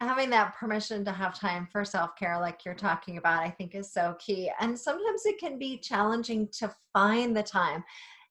Having 0.00 0.30
that 0.30 0.54
permission 0.54 1.04
to 1.04 1.12
have 1.12 1.36
time 1.36 1.66
for 1.72 1.84
self-care 1.84 2.38
like 2.38 2.64
you're 2.64 2.74
talking 2.74 3.16
about 3.16 3.42
i 3.42 3.50
think 3.50 3.74
is 3.74 3.92
so 3.92 4.14
key. 4.20 4.52
And 4.60 4.78
sometimes 4.78 5.26
it 5.26 5.38
can 5.40 5.58
be 5.58 5.78
challenging 5.78 6.48
to 6.58 6.72
find 6.92 7.36
the 7.36 7.42
time 7.42 7.82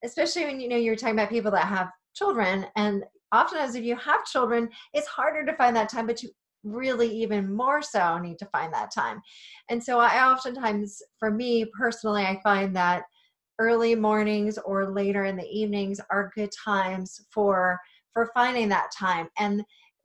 especially 0.06 0.46
when 0.46 0.60
you 0.62 0.70
know 0.70 0.78
you're 0.78 0.96
talking 0.96 1.16
about 1.16 1.30
people 1.30 1.52
that 1.52 1.68
have 1.68 1.90
children 2.14 2.66
and 2.76 3.04
often 3.34 3.58
as 3.58 3.76
if 3.76 3.84
you 3.84 3.96
have 3.98 4.26
children 4.26 4.70
it's 4.94 5.08
harder 5.08 5.46
to 5.46 5.56
find 5.58 5.76
that 5.76 5.90
time 5.90 6.08
but 6.08 6.24
you 6.24 6.30
really 6.64 7.10
even 7.10 7.54
more 7.54 7.82
so 7.82 8.18
need 8.18 8.40
to 8.40 8.46
find 8.46 8.74
that 8.74 8.94
time 8.94 9.22
and 9.70 9.84
so 9.84 10.00
i 10.00 10.32
oftentimes 10.32 11.02
for 11.20 11.30
me 11.30 11.66
personally 11.78 12.24
i 12.24 12.40
find 12.42 12.74
that 12.74 13.04
early 13.60 13.96
mornings 13.96 14.58
or 14.66 14.90
later 14.90 15.26
in 15.26 15.36
the 15.36 15.48
evenings 15.48 16.00
are 16.10 16.32
good 16.36 16.50
times 16.64 17.20
for 17.32 17.78
for 18.14 18.32
finding 18.34 18.70
that 18.70 18.90
time 18.98 19.28
and 19.38 19.64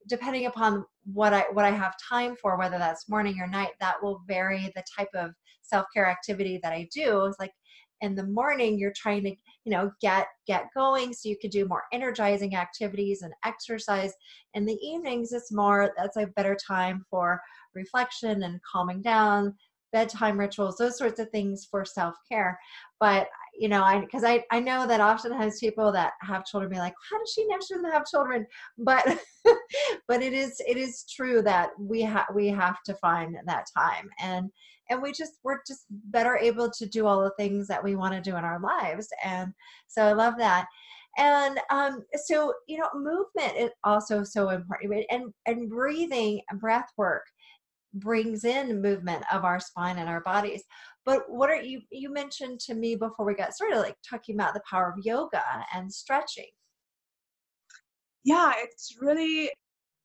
depending 0.08 0.46
upon 0.46 0.84
what 1.12 1.32
I 1.32 1.44
what 1.52 1.64
I 1.64 1.70
have 1.70 1.94
time 2.08 2.36
for, 2.36 2.58
whether 2.58 2.78
that's 2.78 3.08
morning 3.08 3.38
or 3.40 3.46
night, 3.46 3.70
that 3.80 4.02
will 4.02 4.22
vary 4.26 4.72
the 4.74 4.84
type 4.96 5.08
of 5.14 5.32
self-care 5.62 6.06
activity 6.06 6.58
that 6.62 6.72
I 6.72 6.88
do. 6.92 7.24
It's 7.26 7.38
like 7.38 7.52
in 8.00 8.14
the 8.14 8.26
morning 8.26 8.78
you're 8.78 8.92
trying 8.96 9.22
to 9.24 9.30
you 9.30 9.72
know 9.72 9.90
get 10.00 10.26
get 10.46 10.66
going 10.74 11.12
so 11.12 11.28
you 11.28 11.36
could 11.40 11.50
do 11.50 11.66
more 11.66 11.84
energizing 11.92 12.54
activities 12.54 13.22
and 13.22 13.32
exercise. 13.44 14.12
In 14.54 14.66
the 14.66 14.78
evenings 14.82 15.32
it's 15.32 15.52
more 15.52 15.92
that's 15.96 16.16
a 16.16 16.26
better 16.36 16.56
time 16.66 17.04
for 17.10 17.40
reflection 17.74 18.42
and 18.42 18.60
calming 18.70 19.02
down 19.02 19.54
bedtime 19.92 20.38
rituals 20.38 20.76
those 20.76 20.98
sorts 20.98 21.18
of 21.20 21.30
things 21.30 21.66
for 21.70 21.84
self-care. 21.84 22.58
But 23.00 23.28
you 23.58 23.68
know, 23.68 23.82
I 23.82 24.00
because 24.00 24.24
I 24.24 24.44
I 24.50 24.60
know 24.60 24.86
that 24.86 25.00
oftentimes 25.00 25.58
people 25.58 25.90
that 25.92 26.12
have 26.22 26.46
children 26.46 26.70
be 26.70 26.78
like, 26.78 26.94
how 27.10 27.18
does 27.18 27.32
she 27.34 27.46
never 27.46 27.60
doesn't 27.60 27.92
have 27.92 28.06
children? 28.06 28.46
But 28.78 29.04
but 30.08 30.22
it 30.22 30.32
is 30.32 30.60
it 30.66 30.76
is 30.76 31.04
true 31.14 31.42
that 31.42 31.70
we 31.78 32.02
have 32.02 32.26
we 32.34 32.48
have 32.48 32.82
to 32.84 32.94
find 32.94 33.36
that 33.46 33.66
time. 33.76 34.08
And 34.20 34.50
and 34.90 35.02
we 35.02 35.12
just 35.12 35.32
we're 35.42 35.58
just 35.66 35.86
better 35.90 36.36
able 36.36 36.70
to 36.70 36.86
do 36.86 37.06
all 37.06 37.22
the 37.22 37.32
things 37.38 37.66
that 37.68 37.82
we 37.82 37.96
want 37.96 38.14
to 38.14 38.20
do 38.20 38.36
in 38.36 38.44
our 38.44 38.60
lives. 38.60 39.08
And 39.24 39.52
so 39.88 40.02
I 40.02 40.12
love 40.12 40.34
that. 40.38 40.66
And 41.18 41.58
um, 41.70 42.04
so 42.26 42.54
you 42.68 42.78
know 42.78 42.88
movement 42.94 43.58
is 43.58 43.70
also 43.82 44.22
so 44.22 44.50
important. 44.50 45.04
And 45.10 45.32
and 45.46 45.68
breathing 45.68 46.40
breath 46.60 46.88
work 46.96 47.24
brings 47.98 48.44
in 48.44 48.80
movement 48.82 49.24
of 49.32 49.44
our 49.44 49.60
spine 49.60 49.98
and 49.98 50.08
our 50.08 50.20
bodies. 50.20 50.62
But 51.04 51.22
what 51.28 51.50
are 51.50 51.60
you 51.60 51.80
you 51.90 52.12
mentioned 52.12 52.60
to 52.60 52.74
me 52.74 52.94
before 52.94 53.24
we 53.24 53.34
got 53.34 53.54
started 53.54 53.78
like 53.78 53.96
talking 54.08 54.34
about 54.34 54.54
the 54.54 54.62
power 54.68 54.92
of 54.96 55.04
yoga 55.04 55.42
and 55.74 55.92
stretching. 55.92 56.50
Yeah 58.24 58.52
it's 58.58 58.96
really 59.00 59.50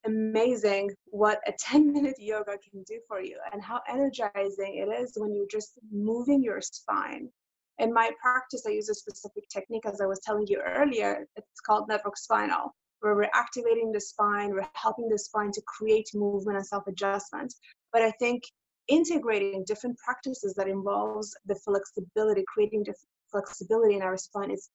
amazing 0.05 0.91
what 1.05 1.39
a 1.47 1.53
10 1.59 1.91
minute 1.93 2.15
yoga 2.19 2.57
can 2.69 2.83
do 2.83 2.99
for 3.07 3.21
you 3.21 3.37
and 3.51 3.61
how 3.63 3.81
energizing 3.89 4.77
it 4.77 4.91
is 5.01 5.13
when 5.15 5.33
you're 5.33 5.47
just 5.49 5.79
moving 5.91 6.43
your 6.43 6.61
spine. 6.61 7.29
In 7.79 7.91
my 7.93 8.11
practice 8.21 8.63
i 8.67 8.69
use 8.69 8.89
a 8.89 8.95
specific 8.95 9.43
technique 9.49 9.85
as 9.85 9.99
i 9.99 10.05
was 10.05 10.19
telling 10.23 10.45
you 10.47 10.61
earlier 10.61 11.25
it's 11.35 11.59
called 11.65 11.89
network 11.89 12.17
spinal 12.17 12.73
where 13.03 13.15
we're 13.15 13.29
activating 13.33 13.91
the 13.91 13.99
spine 13.99 14.51
we're 14.51 14.65
helping 14.75 15.09
the 15.09 15.17
spine 15.17 15.51
to 15.51 15.61
create 15.67 16.09
movement 16.13 16.57
and 16.57 16.65
self 16.65 16.87
adjustment 16.87 17.53
but 17.93 18.01
i 18.01 18.11
think 18.19 18.43
integrating 18.87 19.63
different 19.65 19.97
practices 19.97 20.53
that 20.55 20.67
involves 20.67 21.35
the 21.45 21.55
flexibility, 21.55 22.43
creating 22.47 22.85
flexibility 23.31 23.95
in 23.95 24.01
our 24.01 24.17
spine 24.17 24.51
is 24.51 24.69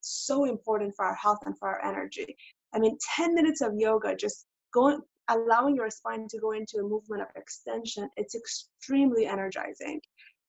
so 0.00 0.44
important 0.44 0.94
for 0.94 1.04
our 1.04 1.14
health 1.14 1.38
and 1.46 1.58
for 1.58 1.68
our 1.68 1.84
energy. 1.84 2.36
I 2.74 2.78
mean, 2.78 2.96
10 3.16 3.34
minutes 3.34 3.60
of 3.60 3.74
yoga, 3.76 4.14
just 4.14 4.46
going, 4.72 5.00
allowing 5.28 5.76
your 5.76 5.90
spine 5.90 6.26
to 6.28 6.38
go 6.38 6.52
into 6.52 6.78
a 6.78 6.82
movement 6.82 7.22
of 7.22 7.28
extension, 7.34 8.08
it's 8.16 8.34
extremely 8.34 9.26
energizing. 9.26 10.00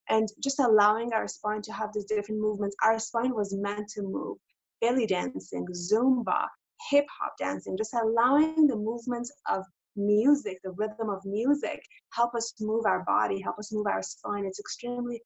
And 0.10 0.27
just 0.41 0.60
allowing 0.60 1.12
our 1.13 1.27
spine 1.27 1.62
to 1.63 1.73
have 1.73 1.91
these 1.93 2.06
different 2.06 2.39
movements. 2.39 2.75
Our 2.82 2.97
spine 2.97 3.36
was 3.36 3.53
meant 3.53 3.89
to 3.89 4.03
move. 4.03 4.38
Belly 4.80 5.06
dancing, 5.06 5.65
Zumba, 5.73 6.47
hip 6.89 7.06
hop 7.19 7.38
dancing, 7.38 7.75
just 7.75 7.93
allowing 7.93 8.67
the 8.67 8.75
movements 8.75 9.34
of 9.49 9.65
music, 9.97 10.60
the 10.63 10.71
rhythm 10.71 11.10
of 11.10 11.23
music, 11.25 11.81
help 12.13 12.36
us 12.36 12.53
move 12.60 12.86
our 12.86 13.03
body, 13.03 13.41
help 13.41 13.60
us 13.60 13.71
move 13.71 13.88
our 13.88 14.01
spine. 14.01 14.45
It's 14.45 14.60
extremely, 14.60 15.21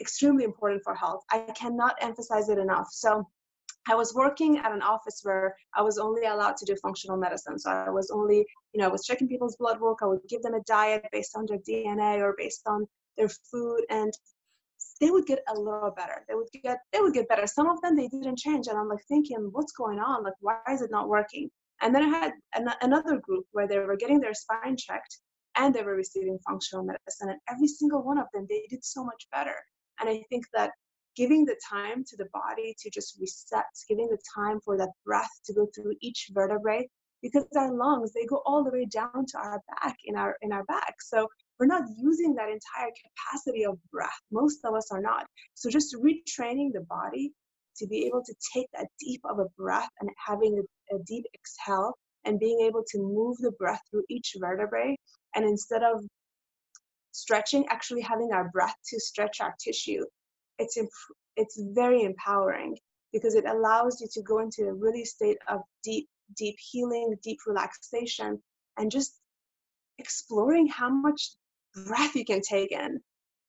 extremely 0.00 0.44
important 0.44 0.82
for 0.84 0.94
health. 0.94 1.22
I 1.30 1.40
cannot 1.56 1.96
emphasize 2.00 2.48
it 2.48 2.58
enough. 2.58 2.88
So 2.90 3.26
I 3.88 3.94
was 3.94 4.14
working 4.14 4.58
at 4.58 4.72
an 4.72 4.82
office 4.82 5.20
where 5.24 5.54
I 5.74 5.82
was 5.82 5.98
only 5.98 6.24
allowed 6.24 6.56
to 6.56 6.64
do 6.64 6.74
functional 6.76 7.16
medicine. 7.16 7.58
So 7.58 7.70
I 7.70 7.90
was 7.90 8.10
only, 8.10 8.46
you 8.72 8.80
know, 8.80 8.86
I 8.86 8.92
was 8.92 9.04
checking 9.04 9.28
people's 9.28 9.56
blood 9.56 9.80
work. 9.80 9.98
I 10.02 10.06
would 10.06 10.20
give 10.28 10.42
them 10.42 10.54
a 10.54 10.62
diet 10.62 11.04
based 11.12 11.36
on 11.36 11.46
their 11.46 11.58
DNA 11.58 12.20
or 12.20 12.34
based 12.38 12.62
on 12.66 12.86
their 13.18 13.28
food, 13.28 13.84
and 13.90 14.12
they 15.00 15.10
would 15.10 15.26
get 15.26 15.42
a 15.48 15.54
little 15.54 15.92
better. 15.94 16.24
They 16.28 16.34
would 16.34 16.48
get 16.62 16.78
they 16.92 17.00
would 17.00 17.12
get 17.12 17.28
better. 17.28 17.46
Some 17.46 17.68
of 17.68 17.80
them 17.82 17.96
they 17.96 18.08
didn't 18.08 18.38
change, 18.38 18.68
and 18.68 18.78
I'm 18.78 18.88
like 18.88 19.04
thinking, 19.06 19.50
what's 19.52 19.72
going 19.72 19.98
on? 19.98 20.24
Like, 20.24 20.34
why 20.40 20.60
is 20.70 20.80
it 20.80 20.90
not 20.90 21.08
working? 21.08 21.50
And 21.82 21.94
then 21.94 22.02
I 22.02 22.18
had 22.18 22.32
an- 22.54 22.80
another 22.82 23.18
group 23.18 23.46
where 23.52 23.68
they 23.68 23.78
were 23.78 23.96
getting 23.96 24.20
their 24.20 24.34
spine 24.34 24.76
checked 24.76 25.18
and 25.56 25.74
they 25.74 25.82
were 25.82 25.94
receiving 25.94 26.38
functional 26.46 26.84
medicine, 26.84 27.28
and 27.30 27.40
every 27.48 27.68
single 27.68 28.02
one 28.02 28.18
of 28.18 28.26
them 28.34 28.46
they 28.48 28.64
did 28.68 28.84
so 28.84 29.04
much 29.04 29.26
better. 29.30 29.54
And 30.00 30.08
I 30.08 30.24
think 30.28 30.44
that 30.52 30.72
giving 31.16 31.44
the 31.44 31.56
time 31.70 32.04
to 32.04 32.16
the 32.16 32.26
body 32.32 32.74
to 32.80 32.90
just 32.90 33.18
reset, 33.20 33.64
giving 33.88 34.08
the 34.08 34.18
time 34.34 34.58
for 34.64 34.76
that 34.76 34.90
breath 35.04 35.30
to 35.46 35.54
go 35.54 35.68
through 35.74 35.94
each 36.00 36.30
vertebrae, 36.32 36.88
because 37.22 37.46
our 37.56 37.72
lungs 37.72 38.12
they 38.12 38.26
go 38.26 38.42
all 38.44 38.64
the 38.64 38.70
way 38.70 38.84
down 38.86 39.24
to 39.26 39.38
our 39.38 39.60
back 39.80 39.96
in 40.04 40.16
our 40.16 40.36
in 40.42 40.52
our 40.52 40.64
back. 40.64 40.94
So 41.00 41.28
we're 41.58 41.66
not 41.66 41.84
using 41.96 42.34
that 42.34 42.48
entire 42.48 42.90
capacity 43.04 43.64
of 43.64 43.78
breath. 43.92 44.10
Most 44.32 44.58
of 44.64 44.74
us 44.74 44.90
are 44.90 45.00
not. 45.00 45.26
So 45.54 45.70
just 45.70 45.94
retraining 45.94 46.72
the 46.72 46.84
body 46.88 47.32
to 47.76 47.86
be 47.86 48.06
able 48.06 48.22
to 48.24 48.34
take 48.54 48.68
that 48.72 48.88
deep 49.00 49.20
of 49.24 49.38
a 49.38 49.48
breath 49.56 49.88
and 50.00 50.08
having 50.26 50.58
a, 50.58 50.96
a 50.96 50.98
deep 51.06 51.24
exhale 51.34 51.92
and 52.24 52.40
being 52.40 52.60
able 52.60 52.82
to 52.88 52.98
move 52.98 53.36
the 53.38 53.52
breath 53.52 53.80
through 53.90 54.04
each 54.08 54.34
vertebrae. 54.38 54.96
And 55.34 55.44
instead 55.44 55.82
of 55.82 56.04
stretching 57.14 57.64
actually 57.70 58.02
having 58.02 58.32
our 58.32 58.50
breath 58.50 58.74
to 58.84 59.00
stretch 59.00 59.40
our 59.40 59.54
tissue. 59.58 60.04
It's 60.58 60.76
imp- 60.76 60.90
it's 61.36 61.58
very 61.72 62.02
empowering 62.02 62.76
because 63.12 63.34
it 63.34 63.46
allows 63.46 64.00
you 64.00 64.08
to 64.12 64.22
go 64.22 64.40
into 64.40 64.64
a 64.64 64.74
really 64.74 65.04
state 65.04 65.38
of 65.48 65.60
deep 65.82 66.08
deep 66.36 66.56
healing 66.58 67.16
deep 67.22 67.38
relaxation 67.46 68.42
and 68.78 68.90
just 68.90 69.14
exploring 69.98 70.66
how 70.66 70.88
much 70.88 71.30
breath 71.86 72.14
you 72.16 72.24
can 72.24 72.40
take 72.40 72.72
in 72.72 73.00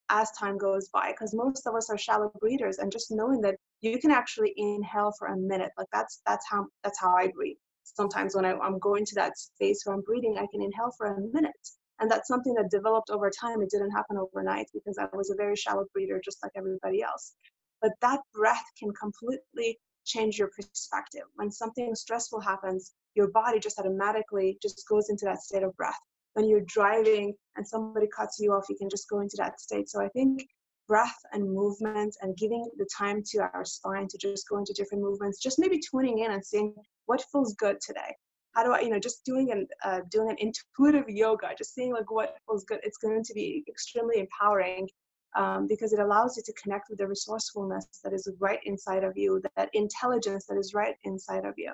as 0.10 0.32
time 0.32 0.58
goes 0.58 0.90
by 0.90 1.12
because 1.12 1.34
most 1.34 1.68
of 1.68 1.76
us 1.76 1.90
are 1.90 1.98
shallow 1.98 2.32
breathers 2.40 2.78
and 2.78 2.92
just 2.92 3.12
knowing 3.12 3.42
that 3.42 3.56
you 3.82 4.00
can 4.00 4.12
actually 4.12 4.54
inhale 4.58 5.12
for 5.18 5.28
a 5.28 5.38
minute 5.38 5.72
like 5.78 5.88
that's 5.92 6.22
that's 6.26 6.46
how 6.50 6.66
that's 6.84 7.00
how 7.00 7.16
i 7.16 7.28
breathe. 7.28 7.58
Sometimes 7.84 8.36
when 8.36 8.46
I, 8.46 8.54
i'm 8.60 8.80
going 8.80 9.06
to 9.06 9.16
that 9.16 9.38
space 9.38 9.82
where 9.84 9.96
i'm 9.96 10.02
breathing 10.02 10.38
i 10.38 10.48
can 10.52 10.62
inhale 10.62 10.92
for 10.98 11.08
a 11.08 11.20
minute. 11.20 11.54
And 12.00 12.12
that's 12.12 12.28
something 12.28 12.54
that 12.56 12.70
developed 12.70 13.10
over 13.10 13.32
time. 13.32 13.62
It 13.62 13.70
didn't 13.70 13.92
happen 13.92 14.18
overnight 14.18 14.68
because 14.74 14.98
i 14.98 15.08
was 15.14 15.30
a 15.30 15.36
very 15.36 15.56
shallow 15.56 15.86
breather 15.94 16.22
just 16.24 16.40
like 16.44 16.52
everybody 16.56 17.02
else. 17.02 17.34
But 17.82 17.92
that 18.02 18.20
breath 18.34 18.66
can 18.80 18.92
completely 18.94 19.80
change 20.06 20.38
your 20.38 20.50
perspective. 20.50 21.24
When 21.36 21.52
something 21.52 21.96
stressful 21.96 22.42
happens 22.42 22.94
your 23.16 23.30
body 23.30 23.60
just 23.60 23.80
automatically 23.80 24.58
just 24.62 24.88
goes 24.88 25.10
into 25.10 25.26
that 25.26 25.42
state 25.42 25.64
of 25.64 25.76
breath 25.78 26.00
when 26.36 26.48
you're 26.48 26.62
driving 26.68 27.34
and 27.56 27.68
somebody 27.68 28.08
cuts 28.16 28.38
you 28.40 28.54
off, 28.54 28.66
you 28.70 28.76
can 28.78 28.90
just 28.90 29.10
go 29.10 29.22
into 29.22 29.36
that 29.38 29.60
state. 29.60 29.90
So 29.90 30.02
I 30.02 30.10
think 30.10 30.48
breath 30.88 31.18
and 31.32 31.52
movement 31.52 32.16
and 32.22 32.38
giving 32.38 32.70
the 32.78 32.88
time 32.96 33.24
to 33.32 33.40
our 33.40 33.66
spine 33.66 34.08
to 34.10 34.18
just 34.18 34.48
go 34.48 34.58
into 34.58 34.74
different 34.74 35.04
movements, 35.04 35.42
just 35.42 35.60
maybe 35.60 35.80
tuning 35.80 36.20
in 36.20 36.32
and 36.32 36.46
seeing 36.46 36.76
what 37.08 37.24
feels 37.32 37.56
good 37.56 37.80
today. 37.82 38.16
How 38.54 38.64
do 38.64 38.72
I, 38.72 38.82
you 38.82 38.90
know, 38.90 39.00
just 39.00 39.26
doing 39.26 39.52
an 39.52 39.68
uh, 39.84 40.02
doing 40.12 40.30
an 40.30 40.38
intuitive 40.40 41.10
yoga, 41.10 41.50
just 41.58 41.74
seeing 41.74 41.92
like 41.92 42.10
what 42.12 42.38
feels 42.48 42.64
good. 42.64 42.80
It's 42.84 42.98
going 42.98 43.24
to 43.24 43.34
be 43.34 43.66
extremely 43.68 44.20
empowering 44.20 44.88
um, 45.36 45.68
because 45.68 45.92
it 45.92 46.00
allows 46.00 46.38
you 46.38 46.44
to 46.46 46.54
connect 46.54 46.90
with 46.90 47.00
the 47.00 47.08
resourcefulness 47.08 47.86
that 48.04 48.14
is 48.14 48.30
right 48.40 48.60
inside 48.64 49.04
of 49.04 49.18
you, 49.18 49.42
that 49.56 49.70
intelligence 49.74 50.46
that 50.46 50.58
is 50.58 50.74
right 50.74 50.96
inside 51.04 51.44
of 51.46 51.56
you. 51.58 51.74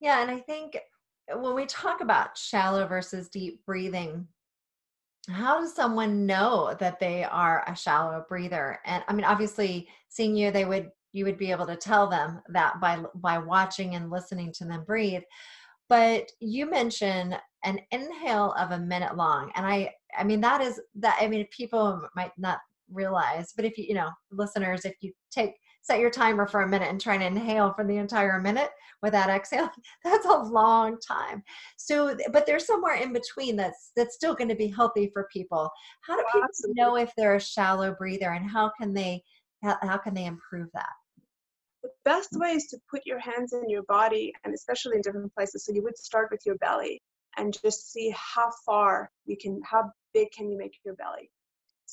Yeah, 0.00 0.22
and 0.22 0.30
I 0.30 0.40
think 0.40 0.78
when 1.32 1.54
we 1.54 1.66
talk 1.66 2.00
about 2.00 2.36
shallow 2.36 2.86
versus 2.86 3.28
deep 3.28 3.64
breathing, 3.64 4.28
how 5.30 5.60
does 5.60 5.74
someone 5.74 6.26
know 6.26 6.76
that 6.80 7.00
they 7.00 7.24
are 7.24 7.64
a 7.66 7.74
shallow 7.74 8.24
breather? 8.28 8.78
And 8.84 9.02
I 9.08 9.12
mean, 9.14 9.24
obviously, 9.24 9.88
seeing 10.08 10.36
you, 10.36 10.50
they 10.50 10.64
would 10.64 10.90
you 11.12 11.24
would 11.24 11.38
be 11.38 11.52
able 11.52 11.66
to 11.66 11.76
tell 11.76 12.08
them 12.08 12.42
that 12.48 12.80
by 12.80 13.02
by 13.14 13.38
watching 13.38 13.94
and 13.94 14.10
listening 14.10 14.52
to 14.52 14.64
them 14.64 14.84
breathe. 14.84 15.22
But 15.88 16.30
you 16.40 16.68
mentioned 16.68 17.38
an 17.62 17.78
inhale 17.90 18.52
of 18.58 18.72
a 18.72 18.78
minute 18.78 19.16
long, 19.16 19.50
and 19.54 19.64
I 19.64 19.92
I 20.16 20.24
mean 20.24 20.40
that 20.42 20.60
is 20.60 20.80
that 20.96 21.16
I 21.20 21.28
mean 21.28 21.46
people 21.56 22.02
might 22.14 22.32
not 22.36 22.58
realize, 22.92 23.52
but 23.56 23.64
if 23.64 23.78
you 23.78 23.84
you 23.88 23.94
know 23.94 24.10
listeners, 24.30 24.84
if 24.84 24.94
you 25.00 25.12
take 25.30 25.54
set 25.84 26.00
your 26.00 26.10
timer 26.10 26.46
for 26.46 26.62
a 26.62 26.68
minute 26.68 26.88
and 26.88 27.00
try 27.00 27.16
to 27.16 27.24
inhale 27.24 27.72
for 27.74 27.84
the 27.84 27.96
entire 27.96 28.40
minute 28.40 28.70
without 29.02 29.28
exhaling. 29.28 29.68
That's 30.04 30.26
a 30.26 30.34
long 30.34 30.98
time. 30.98 31.42
So 31.76 32.16
but 32.32 32.46
there's 32.46 32.66
somewhere 32.66 32.96
in 32.96 33.12
between 33.12 33.56
that's 33.56 33.92
that's 33.94 34.14
still 34.14 34.34
going 34.34 34.48
to 34.48 34.54
be 34.54 34.68
healthy 34.68 35.10
for 35.12 35.28
people. 35.32 35.70
How 36.00 36.16
do 36.16 36.24
people 36.32 36.48
Absolutely. 36.48 36.82
know 36.82 36.96
if 36.96 37.12
they're 37.16 37.36
a 37.36 37.40
shallow 37.40 37.94
breather 37.94 38.30
and 38.30 38.50
how 38.50 38.72
can 38.80 38.94
they 38.94 39.22
how, 39.62 39.76
how 39.82 39.98
can 39.98 40.14
they 40.14 40.24
improve 40.24 40.68
that? 40.72 40.92
The 41.82 41.90
best 42.06 42.30
way 42.32 42.52
is 42.52 42.66
to 42.68 42.78
put 42.90 43.02
your 43.04 43.18
hands 43.18 43.52
in 43.52 43.68
your 43.68 43.82
body 43.82 44.32
and 44.44 44.54
especially 44.54 44.96
in 44.96 45.02
different 45.02 45.34
places. 45.34 45.66
So 45.66 45.72
you 45.74 45.82
would 45.82 45.98
start 45.98 46.28
with 46.30 46.40
your 46.46 46.56
belly 46.56 47.02
and 47.36 47.56
just 47.62 47.92
see 47.92 48.14
how 48.16 48.50
far 48.64 49.10
you 49.26 49.36
can 49.36 49.60
how 49.64 49.90
big 50.14 50.30
can 50.32 50.48
you 50.48 50.56
make 50.56 50.72
your 50.84 50.94
belly 50.94 51.30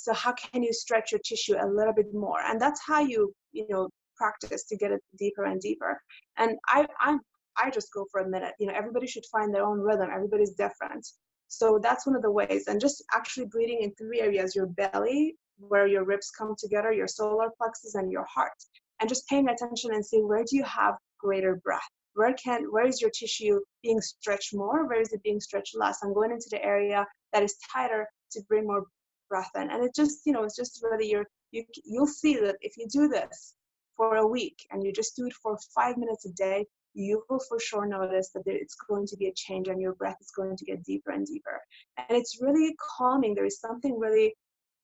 so 0.01 0.13
how 0.13 0.33
can 0.33 0.63
you 0.63 0.73
stretch 0.73 1.11
your 1.11 1.21
tissue 1.23 1.55
a 1.61 1.67
little 1.67 1.93
bit 1.93 2.11
more? 2.11 2.41
And 2.41 2.59
that's 2.59 2.81
how 2.85 3.01
you 3.01 3.33
you 3.53 3.67
know 3.69 3.89
practice 4.17 4.63
to 4.65 4.75
get 4.75 4.91
it 4.91 5.01
deeper 5.17 5.45
and 5.45 5.61
deeper. 5.61 6.01
And 6.37 6.57
i 6.67 6.87
i 6.99 7.17
i 7.63 7.69
just 7.69 7.93
go 7.93 8.05
for 8.11 8.21
a 8.21 8.29
minute. 8.29 8.53
You 8.59 8.67
know 8.67 8.73
everybody 8.75 9.07
should 9.07 9.25
find 9.31 9.53
their 9.53 9.65
own 9.65 9.79
rhythm. 9.79 10.09
Everybody's 10.11 10.55
different. 10.55 11.07
So 11.49 11.79
that's 11.83 12.07
one 12.07 12.15
of 12.15 12.23
the 12.23 12.31
ways. 12.31 12.63
And 12.67 12.79
just 12.81 13.03
actually 13.13 13.45
breathing 13.45 13.81
in 13.81 13.93
three 13.93 14.21
areas 14.21 14.55
your 14.55 14.67
belly 14.67 15.35
where 15.59 15.85
your 15.85 16.05
ribs 16.05 16.31
come 16.31 16.55
together 16.57 16.91
your 16.91 17.07
solar 17.07 17.49
plexus 17.57 17.93
and 17.95 18.11
your 18.11 18.25
heart. 18.25 18.59
And 18.99 19.09
just 19.09 19.27
paying 19.27 19.49
attention 19.49 19.93
and 19.93 20.05
seeing 20.05 20.27
where 20.27 20.43
do 20.43 20.55
you 20.55 20.63
have 20.63 20.95
greater 21.19 21.55
breath? 21.63 21.91
Where 22.15 22.33
can 22.33 22.63
where 22.71 22.87
is 22.87 23.01
your 23.01 23.11
tissue 23.11 23.59
being 23.83 24.01
stretched 24.01 24.55
more? 24.55 24.87
Where 24.87 25.01
is 25.01 25.13
it 25.13 25.21
being 25.21 25.39
stretched 25.39 25.77
less? 25.77 25.99
I'm 26.03 26.13
going 26.13 26.31
into 26.31 26.49
the 26.49 26.63
area 26.63 27.05
that 27.33 27.43
is 27.43 27.55
tighter 27.71 28.07
to 28.31 28.41
bring 28.47 28.65
more 28.65 28.85
breath 29.31 29.51
in 29.55 29.69
and 29.71 29.83
it 29.83 29.95
just 29.95 30.19
you 30.25 30.33
know 30.33 30.43
it's 30.43 30.59
just 30.61 30.83
really 30.83 31.09
your 31.09 31.25
you 31.51 31.63
you'll 31.85 32.15
see 32.21 32.35
that 32.35 32.57
if 32.61 32.73
you 32.77 32.85
do 32.91 33.07
this 33.07 33.55
for 33.95 34.17
a 34.17 34.27
week 34.27 34.57
and 34.71 34.83
you 34.83 34.91
just 34.91 35.15
do 35.15 35.25
it 35.25 35.33
for 35.41 35.57
five 35.73 35.95
minutes 35.97 36.25
a 36.25 36.31
day 36.33 36.65
you 36.93 37.23
will 37.29 37.39
for 37.47 37.59
sure 37.59 37.85
notice 37.85 38.31
that 38.33 38.43
it's 38.45 38.75
going 38.89 39.07
to 39.07 39.17
be 39.17 39.27
a 39.27 39.33
change 39.33 39.67
and 39.67 39.81
your 39.81 39.93
breath 39.93 40.17
is 40.19 40.31
going 40.35 40.57
to 40.57 40.65
get 40.65 40.83
deeper 40.83 41.11
and 41.11 41.25
deeper. 41.25 41.61
And 41.97 42.17
it's 42.17 42.39
really 42.41 42.75
calming. 42.97 43.33
There 43.33 43.45
is 43.45 43.59
something 43.59 43.97
really 43.97 44.35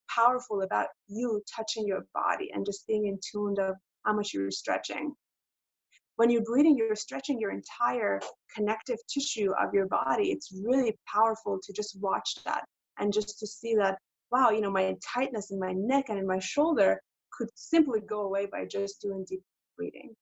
powerful 0.08 0.62
about 0.62 0.86
you 1.06 1.42
touching 1.54 1.86
your 1.86 2.06
body 2.14 2.50
and 2.54 2.64
just 2.64 2.86
being 2.86 3.06
in 3.06 3.18
tune 3.30 3.56
of 3.60 3.74
how 4.06 4.14
much 4.14 4.32
you're 4.32 4.50
stretching. 4.50 5.12
When 6.16 6.30
you're 6.30 6.42
breathing 6.42 6.76
you're 6.76 6.96
stretching 6.96 7.38
your 7.38 7.52
entire 7.52 8.20
connective 8.54 8.98
tissue 9.12 9.52
of 9.60 9.74
your 9.74 9.86
body. 9.86 10.32
It's 10.32 10.50
really 10.64 10.96
powerful 11.12 11.60
to 11.62 11.72
just 11.72 11.98
watch 12.00 12.36
that 12.44 12.64
and 12.98 13.12
just 13.12 13.38
to 13.38 13.46
see 13.46 13.74
that 13.76 13.98
wow, 14.30 14.50
you 14.50 14.60
know, 14.60 14.70
my 14.70 14.96
tightness 15.14 15.50
in 15.50 15.58
my 15.58 15.72
neck 15.72 16.06
and 16.08 16.18
in 16.18 16.26
my 16.26 16.38
shoulder 16.38 17.00
could 17.32 17.48
simply 17.54 18.00
go 18.00 18.22
away 18.22 18.46
by 18.46 18.64
just 18.64 19.00
doing 19.00 19.24
deep 19.28 19.42
breathing. 19.76 20.14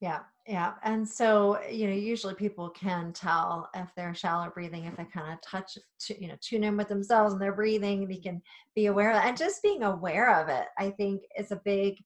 Yeah, 0.00 0.20
yeah. 0.46 0.74
And 0.84 1.08
so, 1.08 1.58
you 1.70 1.86
know, 1.86 1.94
usually 1.94 2.34
people 2.34 2.68
can 2.68 3.12
tell 3.14 3.70
if 3.74 3.88
they're 3.96 4.14
shallow 4.14 4.50
breathing, 4.50 4.84
if 4.84 4.96
they 4.96 5.04
kind 5.04 5.32
of 5.32 5.40
touch, 5.40 5.78
to, 6.00 6.20
you 6.20 6.28
know, 6.28 6.36
tune 6.42 6.64
in 6.64 6.76
with 6.76 6.88
themselves 6.88 7.32
and 7.32 7.40
their 7.40 7.54
breathing, 7.54 8.06
they 8.06 8.18
can 8.18 8.42
be 8.74 8.86
aware 8.86 9.10
of 9.10 9.16
it. 9.16 9.26
And 9.26 9.36
just 9.36 9.62
being 9.62 9.84
aware 9.84 10.38
of 10.38 10.48
it, 10.48 10.66
I 10.78 10.90
think 10.90 11.22
is 11.38 11.50
a 11.50 11.62
big, 11.64 11.96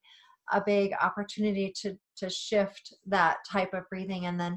a 0.53 0.63
big 0.65 0.93
opportunity 1.01 1.75
to, 1.83 1.99
to 2.19 2.31
shift 2.31 2.95
that 3.07 3.39
type 3.51 3.75
of 3.75 3.89
breathing. 3.91 4.27
And 4.27 4.39
then 4.39 4.57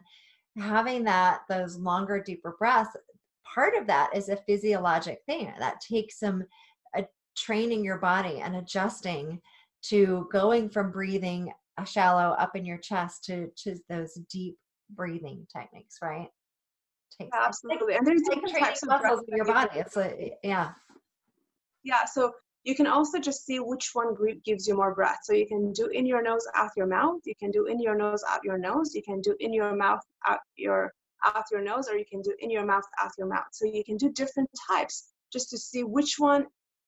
having 0.59 1.03
that, 1.05 1.41
those 1.49 1.75
longer, 1.77 2.21
deeper 2.21 2.55
breaths, 2.59 2.95
part 3.53 3.75
of 3.75 3.87
that 3.87 4.09
is 4.15 4.29
a 4.29 4.37
physiologic 4.37 5.19
thing 5.25 5.53
that 5.59 5.81
takes 5.81 6.19
some 6.19 6.43
uh, 6.97 7.03
training 7.37 7.83
your 7.83 7.97
body 7.97 8.39
and 8.39 8.55
adjusting 8.55 9.39
to 9.83 10.27
going 10.31 10.69
from 10.69 10.91
breathing 10.91 11.51
a 11.79 11.85
shallow 11.85 12.35
up 12.37 12.55
in 12.55 12.65
your 12.65 12.77
chest 12.77 13.23
to 13.25 13.49
to 13.55 13.75
those 13.89 14.13
deep 14.31 14.57
breathing 14.91 15.45
techniques 15.55 15.97
right? 16.01 16.27
Takes, 17.19 17.35
absolutely 17.35 17.95
and 17.95 18.05
there's 18.05 18.21
different 18.21 18.57
types 18.57 18.83
of 18.83 18.89
muscles 18.89 19.21
in 19.27 19.37
your 19.37 19.45
body 19.45 19.79
it's 19.79 19.97
a 19.97 20.33
yeah. 20.43 20.71
Yeah 21.83 22.05
so 22.05 22.31
you 22.63 22.75
can 22.75 22.87
also 22.87 23.19
just 23.19 23.45
see 23.45 23.59
which 23.59 23.89
one 23.93 24.15
group 24.15 24.41
gives 24.45 24.67
you 24.67 24.75
more 24.75 24.95
breath. 24.95 25.19
So 25.23 25.33
you 25.33 25.45
can 25.45 25.73
do 25.73 25.87
in 25.87 26.05
your 26.05 26.23
nose 26.23 26.47
out 26.55 26.71
your 26.77 26.87
mouth 26.87 27.19
you 27.25 27.35
can 27.35 27.51
do 27.51 27.65
in 27.65 27.79
your 27.79 27.95
nose 27.95 28.23
out 28.27 28.39
your 28.43 28.57
nose 28.57 28.95
you 28.95 29.03
can 29.03 29.21
do 29.21 29.35
in 29.39 29.53
your 29.53 29.75
mouth 29.75 29.99
out 30.25 30.39
your 30.55 30.93
out 31.25 31.45
your 31.51 31.61
nose 31.61 31.87
or 31.89 31.97
you 31.97 32.05
can 32.09 32.21
do 32.21 32.33
in 32.39 32.49
your 32.49 32.65
mouth 32.65 32.83
out 32.99 33.11
your 33.17 33.27
mouth 33.27 33.47
so 33.51 33.65
you 33.65 33.83
can 33.83 33.97
do 33.97 34.11
different 34.11 34.49
types 34.67 35.09
just 35.31 35.49
to 35.49 35.57
see 35.57 35.83
which 35.83 36.15
one 36.17 36.45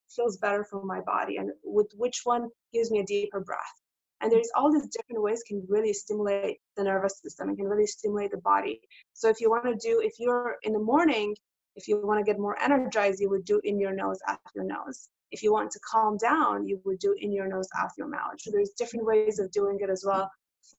feels 0.09 0.37
better 0.37 0.63
for 0.63 0.83
my 0.83 1.01
body 1.01 1.37
and 1.37 1.51
with 1.63 1.91
which 1.95 2.21
one 2.23 2.49
gives 2.73 2.91
me 2.91 2.99
a 2.99 3.05
deeper 3.05 3.39
breath 3.39 3.81
and 4.21 4.31
there's 4.31 4.51
all 4.55 4.71
these 4.71 4.87
different 4.87 5.21
ways 5.21 5.43
can 5.47 5.63
really 5.67 5.93
stimulate 5.93 6.57
the 6.77 6.83
nervous 6.83 7.19
system 7.21 7.49
and 7.49 7.57
can 7.57 7.67
really 7.67 7.87
stimulate 7.87 8.31
the 8.31 8.37
body 8.37 8.79
so 9.13 9.29
if 9.29 9.41
you 9.41 9.49
want 9.49 9.65
to 9.65 9.75
do 9.75 10.01
if 10.03 10.13
you're 10.19 10.57
in 10.63 10.73
the 10.73 10.79
morning 10.79 11.35
If 11.75 11.87
you 11.89 12.05
want 12.05 12.19
to 12.19 12.29
get 12.31 12.39
more 12.39 12.57
energized, 12.61 13.19
you 13.19 13.29
would 13.29 13.45
do 13.45 13.59
in 13.63 13.79
your 13.79 13.93
nose, 13.93 14.19
out 14.27 14.39
your 14.55 14.63
nose. 14.63 15.09
If 15.31 15.43
you 15.43 15.51
want 15.51 15.71
to 15.71 15.79
calm 15.79 16.17
down, 16.17 16.67
you 16.67 16.79
would 16.85 16.99
do 16.99 17.15
in 17.19 17.31
your 17.33 17.47
nose, 17.47 17.67
out 17.77 17.91
your 17.97 18.07
mouth. 18.07 18.35
So 18.39 18.51
there's 18.51 18.71
different 18.71 19.05
ways 19.05 19.39
of 19.39 19.51
doing 19.51 19.77
it 19.81 19.89
as 19.89 20.03
well 20.05 20.31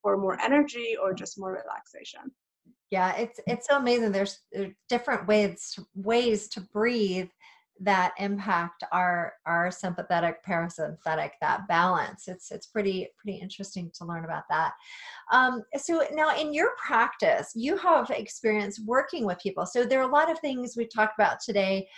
for 0.02 0.16
more 0.16 0.40
energy 0.40 0.96
or 1.00 1.12
just 1.12 1.38
more 1.38 1.52
relaxation. 1.52 2.32
Yeah, 2.90 3.16
it's 3.16 3.40
it's 3.46 3.66
so 3.68 3.76
amazing. 3.76 4.12
There's, 4.12 4.40
there's 4.52 4.72
different 4.88 5.26
ways 5.26 5.78
ways 5.94 6.48
to 6.48 6.60
breathe 6.72 7.28
that 7.80 8.14
impact 8.18 8.84
our 8.92 9.34
our 9.44 9.70
sympathetic 9.70 10.44
parasympathetic 10.44 11.30
that 11.40 11.68
balance. 11.68 12.28
It's 12.28 12.50
it's 12.50 12.66
pretty 12.66 13.08
pretty 13.18 13.38
interesting 13.38 13.90
to 13.98 14.04
learn 14.04 14.24
about 14.24 14.44
that. 14.50 14.72
Um, 15.32 15.62
so 15.76 16.04
now 16.12 16.36
in 16.38 16.54
your 16.54 16.70
practice 16.78 17.52
you 17.54 17.76
have 17.76 18.10
experience 18.10 18.80
working 18.80 19.26
with 19.26 19.38
people. 19.40 19.66
So 19.66 19.84
there 19.84 20.00
are 20.00 20.08
a 20.08 20.12
lot 20.12 20.30
of 20.30 20.38
things 20.38 20.74
we 20.76 20.86
talked 20.86 21.18
about 21.18 21.38
today 21.44 21.88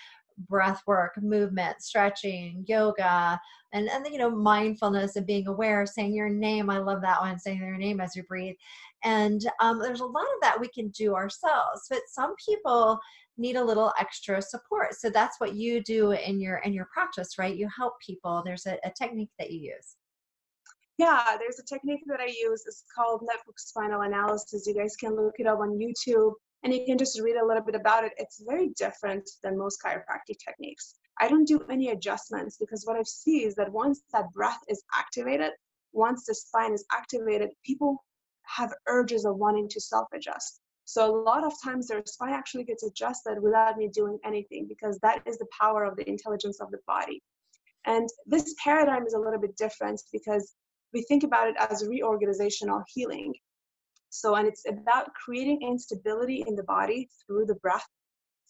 breath 0.48 0.82
work 0.86 1.20
movement 1.20 1.82
stretching 1.82 2.64
yoga 2.68 3.40
and 3.72 3.88
and 3.88 4.06
you 4.06 4.18
know 4.18 4.30
mindfulness 4.30 5.16
and 5.16 5.26
being 5.26 5.46
aware 5.48 5.84
saying 5.84 6.14
your 6.14 6.28
name 6.28 6.70
i 6.70 6.78
love 6.78 7.00
that 7.02 7.20
one 7.20 7.38
saying 7.38 7.58
your 7.58 7.76
name 7.76 8.00
as 8.00 8.14
you 8.14 8.22
breathe. 8.24 8.56
And 9.04 9.40
um, 9.60 9.78
there's 9.78 10.00
a 10.00 10.04
lot 10.04 10.22
of 10.22 10.40
that 10.42 10.60
we 10.60 10.68
can 10.68 10.88
do 10.88 11.14
ourselves 11.14 11.86
but 11.88 12.00
some 12.08 12.34
people 12.44 12.98
need 13.36 13.56
a 13.56 13.64
little 13.64 13.92
extra 14.00 14.42
support. 14.42 14.94
So 14.94 15.10
that's 15.10 15.38
what 15.38 15.54
you 15.54 15.82
do 15.82 16.10
in 16.12 16.40
your 16.40 16.58
in 16.58 16.72
your 16.72 16.88
practice 16.92 17.38
right? 17.38 17.54
You 17.54 17.68
help 17.76 17.94
people. 18.04 18.42
There's 18.44 18.66
a, 18.66 18.78
a 18.84 18.92
technique 18.98 19.30
that 19.38 19.50
you 19.52 19.60
use. 19.60 19.96
Yeah 20.98 21.36
there's 21.38 21.60
a 21.60 21.64
technique 21.64 22.02
that 22.06 22.20
i 22.20 22.26
use. 22.26 22.64
It's 22.66 22.84
called 22.94 23.22
network 23.22 23.58
spinal 23.58 24.02
analysis. 24.02 24.66
You 24.66 24.74
guys 24.74 24.96
can 24.96 25.14
look 25.14 25.34
it 25.38 25.46
up 25.46 25.60
on 25.60 25.78
youtube 25.78 26.32
and 26.64 26.72
you 26.74 26.84
can 26.86 26.98
just 26.98 27.20
read 27.20 27.36
a 27.36 27.46
little 27.46 27.62
bit 27.62 27.74
about 27.74 28.04
it 28.04 28.12
it's 28.16 28.42
very 28.46 28.68
different 28.76 29.28
than 29.42 29.58
most 29.58 29.80
chiropractic 29.84 30.36
techniques 30.44 30.94
i 31.20 31.28
don't 31.28 31.46
do 31.46 31.64
any 31.70 31.90
adjustments 31.90 32.56
because 32.58 32.84
what 32.84 32.96
i 32.96 33.02
see 33.02 33.44
is 33.44 33.54
that 33.54 33.72
once 33.72 34.02
that 34.12 34.30
breath 34.32 34.60
is 34.68 34.82
activated 34.94 35.52
once 35.92 36.24
the 36.26 36.34
spine 36.34 36.72
is 36.72 36.84
activated 36.92 37.50
people 37.64 38.04
have 38.44 38.72
urges 38.86 39.24
of 39.24 39.36
wanting 39.36 39.68
to 39.68 39.80
self 39.80 40.08
adjust 40.14 40.60
so 40.88 41.04
a 41.04 41.20
lot 41.20 41.44
of 41.44 41.52
times 41.62 41.86
their 41.86 42.02
spine 42.06 42.32
actually 42.32 42.64
gets 42.64 42.82
adjusted 42.82 43.42
without 43.42 43.76
me 43.76 43.88
doing 43.88 44.18
anything 44.24 44.66
because 44.66 44.98
that 45.00 45.20
is 45.26 45.36
the 45.36 45.46
power 45.60 45.84
of 45.84 45.96
the 45.96 46.08
intelligence 46.08 46.62
of 46.62 46.70
the 46.70 46.78
body. 46.86 47.22
And 47.84 48.08
this 48.24 48.54
paradigm 48.64 49.06
is 49.06 49.12
a 49.12 49.18
little 49.18 49.38
bit 49.38 49.54
different 49.58 50.00
because 50.14 50.54
we 50.94 51.02
think 51.02 51.24
about 51.24 51.46
it 51.46 51.56
as 51.58 51.84
reorganizational 51.84 52.84
healing. 52.88 53.34
So, 54.10 54.34
and 54.34 54.48
it's 54.48 54.64
about 54.68 55.12
creating 55.14 55.60
instability 55.62 56.44
in 56.46 56.54
the 56.54 56.62
body 56.64 57.08
through 57.26 57.46
the 57.46 57.56
breath, 57.56 57.86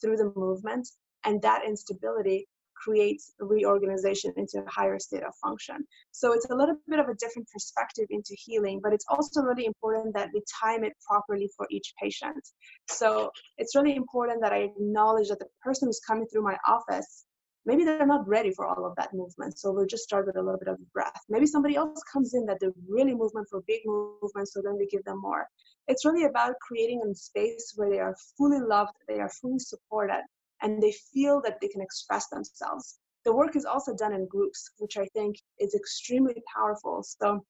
through 0.01 0.17
the 0.17 0.33
movement, 0.37 0.89
and 1.25 1.43
that 1.43 1.65
instability 1.67 2.47
creates 2.83 3.33
reorganization 3.41 4.33
into 4.37 4.63
a 4.65 4.71
higher 4.71 4.99
state 4.99 5.25
of 5.25 5.35
function. 5.43 5.85
So 6.13 6.33
it's 6.33 6.47
a 6.51 6.55
little 6.55 6.77
bit 6.89 7.01
of 7.01 7.09
a 7.09 7.15
different 7.15 7.49
perspective 7.53 8.07
into 8.11 8.37
healing, 8.39 8.81
but 8.83 8.93
it's 8.93 9.05
also 9.09 9.43
really 9.43 9.67
important 9.67 10.15
that 10.15 10.31
we 10.33 10.43
time 10.63 10.85
it 10.85 10.93
properly 11.07 11.51
for 11.57 11.67
each 11.71 11.93
patient. 12.01 12.49
So 12.89 13.31
it's 13.57 13.75
really 13.75 13.97
important 13.97 14.41
that 14.43 14.53
I 14.53 14.59
acknowledge 14.59 15.29
that 15.29 15.41
the 15.41 15.49
person 15.63 15.89
who's 15.89 16.01
coming 16.07 16.27
through 16.27 16.43
my 16.43 16.57
office 16.67 17.25
maybe 17.67 17.85
they're 17.85 18.07
not 18.07 18.27
ready 18.27 18.53
for 18.53 18.67
all 18.67 18.87
of 18.87 18.95
that 18.97 19.13
movement 19.13 19.59
so 19.59 19.73
we'll 19.73 19.87
just 19.87 20.05
start 20.05 20.27
with 20.27 20.37
a 20.37 20.43
little 20.43 20.59
bit 20.59 20.69
of 20.69 20.79
breath 20.93 21.21
maybe 21.29 21.47
somebody 21.47 21.77
else 21.77 22.03
comes 22.13 22.35
in 22.35 22.45
that 22.47 22.59
they're 22.61 22.73
really 22.89 23.15
movement 23.15 23.47
for 23.51 23.63
big 23.67 23.81
movement, 23.87 24.49
so 24.49 24.61
then 24.63 24.77
we 24.79 24.87
give 24.87 25.05
them 25.05 25.21
more 25.21 25.47
it's 25.87 26.05
really 26.05 26.25
about 26.25 26.55
creating 26.61 27.01
a 27.05 27.15
space 27.15 27.73
where 27.77 27.91
they 27.91 27.99
are 27.99 28.17
fully 28.37 28.61
loved 28.61 28.93
they 29.07 29.21
are 29.21 29.31
fully 29.41 29.59
supported 29.59 30.23
and 30.63 30.83
they 30.83 30.93
feel 31.13 31.41
that 31.43 31.61
they 31.61 31.69
can 31.69 31.81
express 31.81 32.29
themselves. 32.29 32.99
The 33.25 33.35
work 33.35 33.57
is 33.57 33.65
also 33.65 33.95
done 33.95 34.13
in 34.13 34.27
groups, 34.27 34.71
which 34.79 34.97
I 34.97 35.07
think 35.07 35.37
is 35.59 35.75
extremely 35.75 36.43
powerful. 36.55 37.03
So 37.03 37.45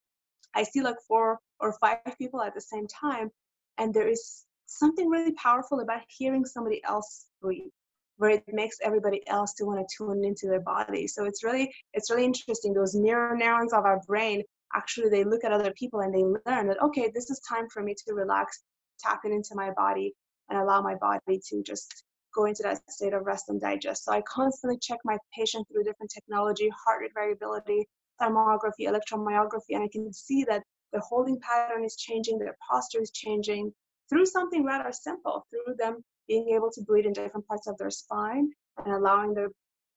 I 0.54 0.62
see 0.62 0.80
like 0.80 0.96
four 1.06 1.38
or 1.60 1.76
five 1.80 1.98
people 2.18 2.42
at 2.42 2.54
the 2.54 2.60
same 2.60 2.86
time, 2.86 3.30
and 3.78 3.92
there 3.92 4.08
is 4.08 4.44
something 4.66 5.08
really 5.08 5.32
powerful 5.32 5.80
about 5.80 6.02
hearing 6.08 6.44
somebody 6.44 6.82
else 6.84 7.26
breathe 7.40 7.70
where 8.18 8.30
it 8.30 8.44
makes 8.48 8.76
everybody 8.82 9.26
else 9.28 9.54
to 9.54 9.64
want 9.64 9.78
to 9.80 9.96
tune 9.96 10.24
into 10.24 10.46
their 10.46 10.60
body 10.60 11.06
so 11.06 11.24
it's 11.24 11.42
really 11.42 11.72
it's 11.94 12.10
really 12.10 12.24
interesting 12.24 12.72
those 12.72 12.94
mirror 12.94 13.36
neurons 13.36 13.72
of 13.72 13.84
our 13.84 14.00
brain 14.06 14.42
actually 14.74 15.08
they 15.08 15.24
look 15.24 15.44
at 15.44 15.52
other 15.52 15.72
people 15.72 16.00
and 16.00 16.14
they 16.14 16.22
learn 16.50 16.66
that 16.68 16.80
okay 16.82 17.10
this 17.14 17.30
is 17.30 17.40
time 17.40 17.68
for 17.72 17.82
me 17.82 17.94
to 17.94 18.14
relax 18.14 18.62
tap 19.00 19.20
into 19.24 19.54
my 19.54 19.70
body 19.72 20.14
and 20.48 20.58
allow 20.58 20.82
my 20.82 20.94
body 20.96 21.40
to 21.48 21.62
just 21.62 22.04
go 22.34 22.44
into 22.44 22.62
that 22.62 22.80
state 22.90 23.14
of 23.14 23.26
rest 23.26 23.48
and 23.48 23.60
digest. 23.60 24.04
So 24.04 24.12
I 24.12 24.22
constantly 24.22 24.78
check 24.80 24.98
my 25.04 25.16
patient 25.36 25.66
through 25.68 25.84
different 25.84 26.12
technology, 26.12 26.70
heart 26.84 27.00
rate 27.00 27.12
variability, 27.14 27.88
thermography, 28.20 28.86
electromyography, 28.86 29.70
and 29.70 29.82
I 29.82 29.88
can 29.90 30.12
see 30.12 30.44
that 30.44 30.62
the 30.92 31.00
holding 31.00 31.38
pattern 31.40 31.84
is 31.84 31.96
changing, 31.96 32.38
their 32.38 32.56
posture 32.70 33.02
is 33.02 33.10
changing 33.10 33.72
through 34.08 34.26
something 34.26 34.64
rather 34.64 34.92
simple, 34.92 35.46
through 35.50 35.74
them 35.76 36.02
being 36.28 36.50
able 36.50 36.70
to 36.70 36.82
breathe 36.82 37.06
in 37.06 37.12
different 37.12 37.46
parts 37.46 37.66
of 37.66 37.76
their 37.78 37.90
spine 37.90 38.50
and 38.84 38.94
allowing 38.94 39.34
their 39.34 39.48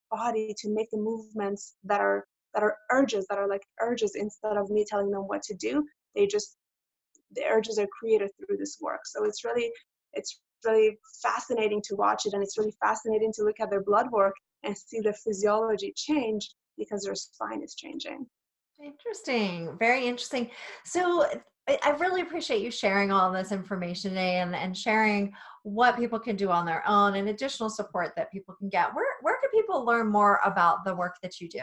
body 0.10 0.54
to 0.58 0.74
make 0.74 0.90
the 0.92 0.98
movements 0.98 1.76
that 1.84 2.02
are 2.02 2.26
that 2.54 2.64
are 2.64 2.76
urges 2.92 3.26
that 3.28 3.38
are 3.38 3.48
like 3.48 3.62
urges 3.80 4.16
instead 4.16 4.58
of 4.58 4.70
me 4.70 4.86
telling 4.86 5.10
them 5.10 5.22
what 5.22 5.42
to 5.42 5.54
do 5.56 5.86
they 6.16 6.28
just 6.28 6.58
the 7.36 7.44
urges 7.46 7.80
are 7.80 7.88
created 7.88 8.30
through 8.38 8.58
this 8.58 8.78
work. 8.82 9.02
So 9.06 9.24
it's 9.24 9.44
really 9.44 9.72
it's 10.14 10.40
really 10.66 10.98
fascinating 11.22 11.82
to 11.86 11.96
watch 11.96 12.26
it 12.26 12.34
and 12.34 12.44
it's 12.44 12.58
really 12.58 12.74
fascinating 12.82 13.32
to 13.34 13.44
look 13.44 13.60
at 13.60 13.70
their 13.70 13.84
blood 13.84 14.12
work 14.12 14.36
and 14.64 14.78
see 14.78 15.00
the 15.00 15.14
physiology 15.14 15.94
change 15.96 16.50
because 16.78 17.04
their 17.04 17.16
spine 17.16 17.64
is 17.64 17.76
changing. 17.76 18.26
Interesting. 18.84 19.76
Very 19.80 20.06
interesting. 20.06 20.50
So 20.84 21.26
i 21.68 21.92
really 22.00 22.22
appreciate 22.22 22.62
you 22.62 22.72
sharing 22.72 23.12
all 23.12 23.32
this 23.32 23.52
information 23.52 24.12
today 24.12 24.40
and, 24.40 24.56
and 24.56 24.78
sharing 24.78 25.34
what 25.64 25.98
people 25.98 26.20
can 26.20 26.36
do 26.36 26.50
on 26.50 26.66
their 26.66 26.88
own 26.88 27.16
and 27.16 27.30
additional 27.30 27.70
support 27.70 28.14
that 28.16 28.32
people 28.32 28.56
can 28.56 28.70
get. 28.70 28.94
Where, 28.94 29.06
where 29.22 29.40
can 29.42 29.52
people 29.52 29.86
learn 29.86 30.08
more 30.08 30.40
about 30.44 30.84
the 30.84 30.96
work 30.96 31.18
that 31.22 31.40
you 31.40 31.48
do? 31.48 31.62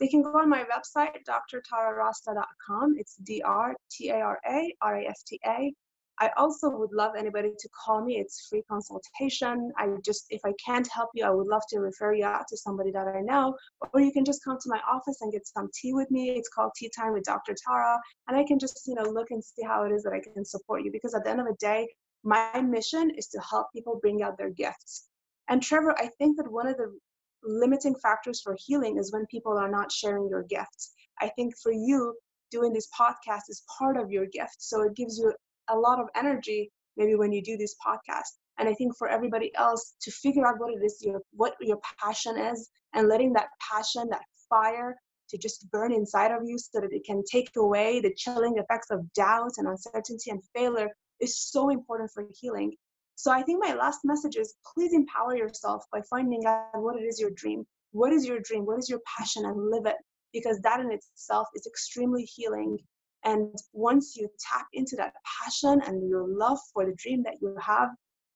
They 0.00 0.08
can 0.08 0.22
go 0.22 0.38
on 0.38 0.48
my 0.50 0.64
website, 0.64 1.16
drtararasta.com. 1.26 2.96
It's 2.98 3.16
D 3.16 3.40
R 3.42 3.74
T 3.90 4.10
A 4.10 4.16
R 4.16 4.38
A 4.46 4.74
R 4.82 4.96
A 4.96 5.06
S 5.06 5.22
T 5.22 5.40
A 5.46 5.72
I 6.18 6.30
also 6.36 6.70
would 6.70 6.92
love 6.92 7.12
anybody 7.16 7.50
to 7.58 7.68
call 7.68 8.02
me. 8.02 8.16
It's 8.16 8.46
free 8.48 8.62
consultation. 8.70 9.70
I 9.76 9.88
just, 10.04 10.26
if 10.30 10.40
I 10.44 10.52
can't 10.64 10.88
help 10.90 11.10
you, 11.14 11.24
I 11.24 11.30
would 11.30 11.46
love 11.46 11.62
to 11.70 11.80
refer 11.80 12.14
you 12.14 12.24
out 12.24 12.48
to 12.48 12.56
somebody 12.56 12.90
that 12.92 13.06
I 13.06 13.20
know. 13.20 13.56
Or 13.92 14.00
you 14.00 14.12
can 14.12 14.24
just 14.24 14.42
come 14.42 14.56
to 14.58 14.68
my 14.68 14.80
office 14.90 15.20
and 15.20 15.30
get 15.30 15.46
some 15.46 15.68
tea 15.74 15.92
with 15.92 16.10
me. 16.10 16.30
It's 16.30 16.48
called 16.48 16.72
Tea 16.74 16.90
Time 16.96 17.12
with 17.12 17.24
Dr. 17.24 17.54
Tara. 17.66 17.98
And 18.28 18.36
I 18.36 18.44
can 18.44 18.58
just, 18.58 18.80
you 18.86 18.94
know, 18.94 19.02
look 19.02 19.30
and 19.30 19.44
see 19.44 19.62
how 19.62 19.84
it 19.84 19.92
is 19.92 20.02
that 20.04 20.14
I 20.14 20.20
can 20.20 20.44
support 20.44 20.84
you. 20.84 20.90
Because 20.90 21.14
at 21.14 21.24
the 21.24 21.30
end 21.30 21.40
of 21.40 21.46
the 21.46 21.56
day, 21.60 21.86
my 22.24 22.60
mission 22.62 23.10
is 23.10 23.28
to 23.28 23.40
help 23.40 23.66
people 23.74 23.98
bring 24.00 24.22
out 24.22 24.38
their 24.38 24.50
gifts. 24.50 25.08
And 25.48 25.62
Trevor, 25.62 25.94
I 25.98 26.08
think 26.18 26.38
that 26.38 26.50
one 26.50 26.66
of 26.66 26.76
the 26.76 26.98
limiting 27.44 27.94
factors 27.94 28.40
for 28.40 28.56
healing 28.58 28.96
is 28.98 29.12
when 29.12 29.26
people 29.26 29.56
are 29.56 29.70
not 29.70 29.92
sharing 29.92 30.28
your 30.28 30.42
gifts. 30.44 30.92
I 31.20 31.28
think 31.28 31.54
for 31.62 31.72
you, 31.72 32.14
doing 32.50 32.72
this 32.72 32.88
podcast 32.98 33.42
is 33.48 33.64
part 33.78 33.96
of 33.96 34.10
your 34.10 34.26
gift. 34.26 34.56
So 34.58 34.82
it 34.82 34.94
gives 34.94 35.18
you 35.18 35.32
a 35.68 35.76
lot 35.76 36.00
of 36.00 36.08
energy 36.14 36.70
maybe 36.96 37.14
when 37.14 37.32
you 37.32 37.42
do 37.42 37.56
this 37.56 37.74
podcast. 37.86 38.38
And 38.58 38.68
i 38.68 38.74
think 38.74 38.96
for 38.96 39.08
everybody 39.08 39.54
else 39.56 39.96
to 40.00 40.10
figure 40.10 40.46
out 40.46 40.58
what 40.58 40.72
it 40.72 40.82
is 40.84 41.02
your 41.02 41.20
what 41.32 41.54
your 41.60 41.78
passion 42.02 42.38
is 42.38 42.70
and 42.94 43.08
letting 43.08 43.32
that 43.34 43.48
passion 43.60 44.08
that 44.10 44.22
fire 44.48 44.96
to 45.28 45.36
just 45.36 45.70
burn 45.70 45.92
inside 45.92 46.30
of 46.30 46.42
you 46.44 46.56
so 46.58 46.80
that 46.80 46.92
it 46.92 47.04
can 47.04 47.22
take 47.30 47.50
away 47.56 48.00
the 48.00 48.14
chilling 48.16 48.56
effects 48.56 48.90
of 48.90 49.12
doubt 49.12 49.52
and 49.58 49.68
uncertainty 49.68 50.30
and 50.30 50.40
failure 50.54 50.88
is 51.20 51.38
so 51.38 51.70
important 51.70 52.10
for 52.12 52.26
healing. 52.40 52.72
So 53.16 53.30
i 53.32 53.42
think 53.42 53.62
my 53.62 53.74
last 53.74 54.00
message 54.04 54.36
is 54.36 54.54
please 54.74 54.92
empower 54.92 55.36
yourself 55.36 55.84
by 55.92 56.00
finding 56.08 56.46
out 56.46 56.68
what 56.74 56.96
it 56.96 57.04
is 57.04 57.20
your 57.20 57.30
dream 57.30 57.66
what 57.92 58.12
is 58.12 58.26
your 58.26 58.40
dream 58.40 58.66
what 58.66 58.78
is 58.78 58.88
your 58.88 59.00
passion 59.18 59.46
and 59.46 59.70
live 59.70 59.86
it 59.86 59.96
because 60.32 60.60
that 60.60 60.80
in 60.80 60.90
itself 60.92 61.48
is 61.54 61.66
extremely 61.66 62.24
healing 62.24 62.78
and 63.26 63.52
once 63.72 64.16
you 64.16 64.28
tap 64.38 64.66
into 64.72 64.94
that 64.96 65.12
passion 65.42 65.82
and 65.84 66.08
your 66.08 66.26
love 66.28 66.58
for 66.72 66.86
the 66.86 66.94
dream 66.96 67.24
that 67.24 67.34
you 67.42 67.56
have, 67.60 67.90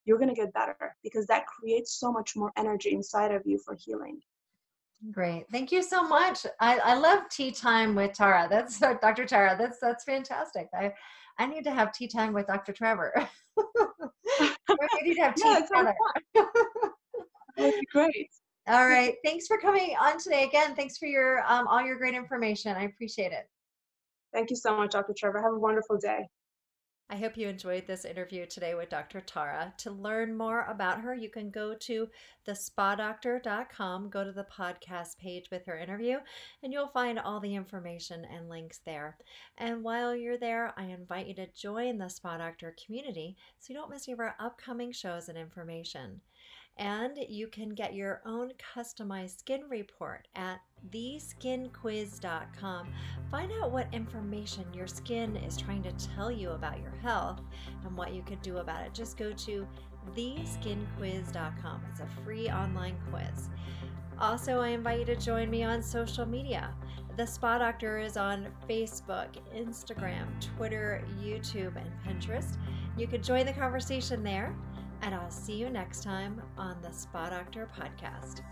you're 0.05 0.19
going 0.19 0.29
to 0.29 0.35
get 0.35 0.53
better 0.53 0.97
because 1.05 1.27
that 1.27 1.47
creates 1.47 1.99
so 2.01 2.11
much 2.11 2.33
more 2.35 2.53
energy 2.59 2.93
inside 2.93 3.33
of 3.33 3.43
you 3.45 3.59
for 3.65 3.77
healing. 3.79 4.19
Great. 5.13 5.47
Thank 5.51 5.71
you 5.71 5.83
so 5.83 6.03
much. 6.03 6.45
I, 6.61 6.79
I 6.79 6.95
love 6.95 7.21
tea 7.31 7.53
time 7.53 7.95
with 7.95 8.13
Tara. 8.15 8.49
That's 8.51 8.81
Dr. 9.01 9.25
Tara. 9.25 9.57
That's 9.57 9.79
that's 9.81 10.05
fantastic. 10.05 10.69
I 10.75 10.93
I 11.39 11.47
need 11.47 11.65
to 11.65 11.71
have 11.71 11.93
tea 11.93 12.09
time 12.09 12.35
with 12.35 12.49
Dr. 12.49 12.73
Trevor. 12.73 13.15
we 13.57 14.51
need 15.03 15.15
to 15.15 15.23
have 15.23 15.35
tea 15.37 15.43
yeah, 15.47 15.61
together. 15.61 15.95
That'd 17.57 17.75
be 17.81 17.87
great. 17.93 18.29
All 18.67 18.87
right. 18.87 19.15
Thanks 19.25 19.47
for 19.47 19.57
coming 19.57 19.97
on 20.01 20.19
today 20.19 20.45
again. 20.45 20.75
Thanks 20.75 20.99
for 20.99 21.07
your 21.07 21.45
um, 21.47 21.67
all 21.69 21.81
your 21.81 21.97
great 21.97 22.15
information. 22.15 22.77
I 22.77 22.83
appreciate 22.83 23.33
it. 23.33 23.49
Thank 24.33 24.51
you 24.51 24.57
so 24.57 24.77
much, 24.77 24.93
Dr. 24.93 25.15
Trevor. 25.17 25.43
Have 25.43 25.55
a 25.55 25.59
wonderful 25.59 25.99
day. 25.99 26.29
I 27.13 27.17
hope 27.17 27.37
you 27.37 27.49
enjoyed 27.49 27.89
this 27.89 28.05
interview 28.05 28.47
today 28.47 28.77
with 28.77 28.89
Dr. 28.89 29.21
Tara. 29.21 29.75
To 29.79 29.91
learn 29.91 30.37
more 30.37 30.65
about 30.69 31.01
her, 31.01 31.13
you 31.13 31.29
can 31.29 31.51
go 31.51 31.75
to 31.75 32.09
thespadoctor.com, 32.47 34.11
go 34.11 34.23
to 34.23 34.31
the 34.31 34.47
podcast 34.57 35.19
page 35.19 35.51
with 35.51 35.67
her 35.67 35.77
interview, 35.77 36.19
and 36.63 36.73
you'll 36.73 36.87
find 36.87 37.19
all 37.19 37.41
the 37.41 37.57
information 37.57 38.25
and 38.33 38.49
links 38.49 38.79
there. 38.87 39.19
And 39.59 39.83
while 39.83 40.15
you're 40.15 40.39
there, 40.39 40.73
I 40.77 40.85
invite 40.85 41.27
you 41.27 41.35
to 41.35 41.53
join 41.53 41.99
the 41.99 42.09
Spa 42.09 42.39
Doctor 42.39 42.77
community 42.87 43.37
so 43.59 43.73
you 43.73 43.79
don't 43.81 43.91
miss 43.91 44.07
any 44.07 44.13
of 44.13 44.21
our 44.21 44.37
upcoming 44.39 44.93
shows 44.93 45.29
and 45.29 45.37
information. 45.37 46.21
And 46.79 47.19
you 47.29 47.47
can 47.47 47.71
get 47.71 47.95
your 47.95 48.23
own 48.25 48.53
customized 48.75 49.39
skin 49.39 49.63
report 49.69 50.29
at 50.35 50.61
theskinquiz.com. 50.91 52.89
Find 53.31 53.53
out 53.61 53.71
what 53.71 53.93
information 53.93 54.65
your 54.73 54.87
skin 54.87 55.37
is 55.37 55.57
trying 55.57 55.83
to 55.83 55.93
tell 55.93 56.31
you 56.31 56.51
about 56.51 56.81
your 56.81 56.95
health 57.03 57.41
and 57.85 57.97
what 57.97 58.15
you 58.15 58.23
could 58.23 58.41
do 58.43 58.59
about 58.59 58.87
it. 58.87 58.95
Just 58.95 59.17
go 59.17 59.33
to 59.33 59.67
theskinquiz.com. 60.17 61.83
It's 61.91 62.01
a 62.01 62.09
free 62.25 62.49
online 62.49 62.97
quiz. 63.11 63.51
Also, 64.19 64.61
I 64.61 64.69
invite 64.69 65.01
you 65.01 65.05
to 65.07 65.17
join 65.17 65.51
me 65.51 65.63
on 65.63 65.83
social 65.83 66.27
media. 66.27 66.75
The 67.17 67.27
Spa 67.27 67.59
Doctor 67.59 67.99
is 67.99 68.17
on 68.17 68.49
Facebook, 68.69 69.29
Instagram, 69.55 70.27
Twitter, 70.57 71.03
YouTube, 71.23 71.75
and 71.77 71.91
Pinterest. 72.07 72.57
You 72.97 73.07
can 73.07 73.23
join 73.23 73.47
the 73.47 73.53
conversation 73.53 74.23
there 74.23 74.55
and 75.03 75.15
I'll 75.15 75.31
see 75.31 75.55
you 75.55 75.71
next 75.71 76.03
time 76.03 76.43
on 76.59 76.77
the 76.83 76.93
Spa 76.93 77.31
Doctor 77.31 77.69
podcast. 77.79 78.43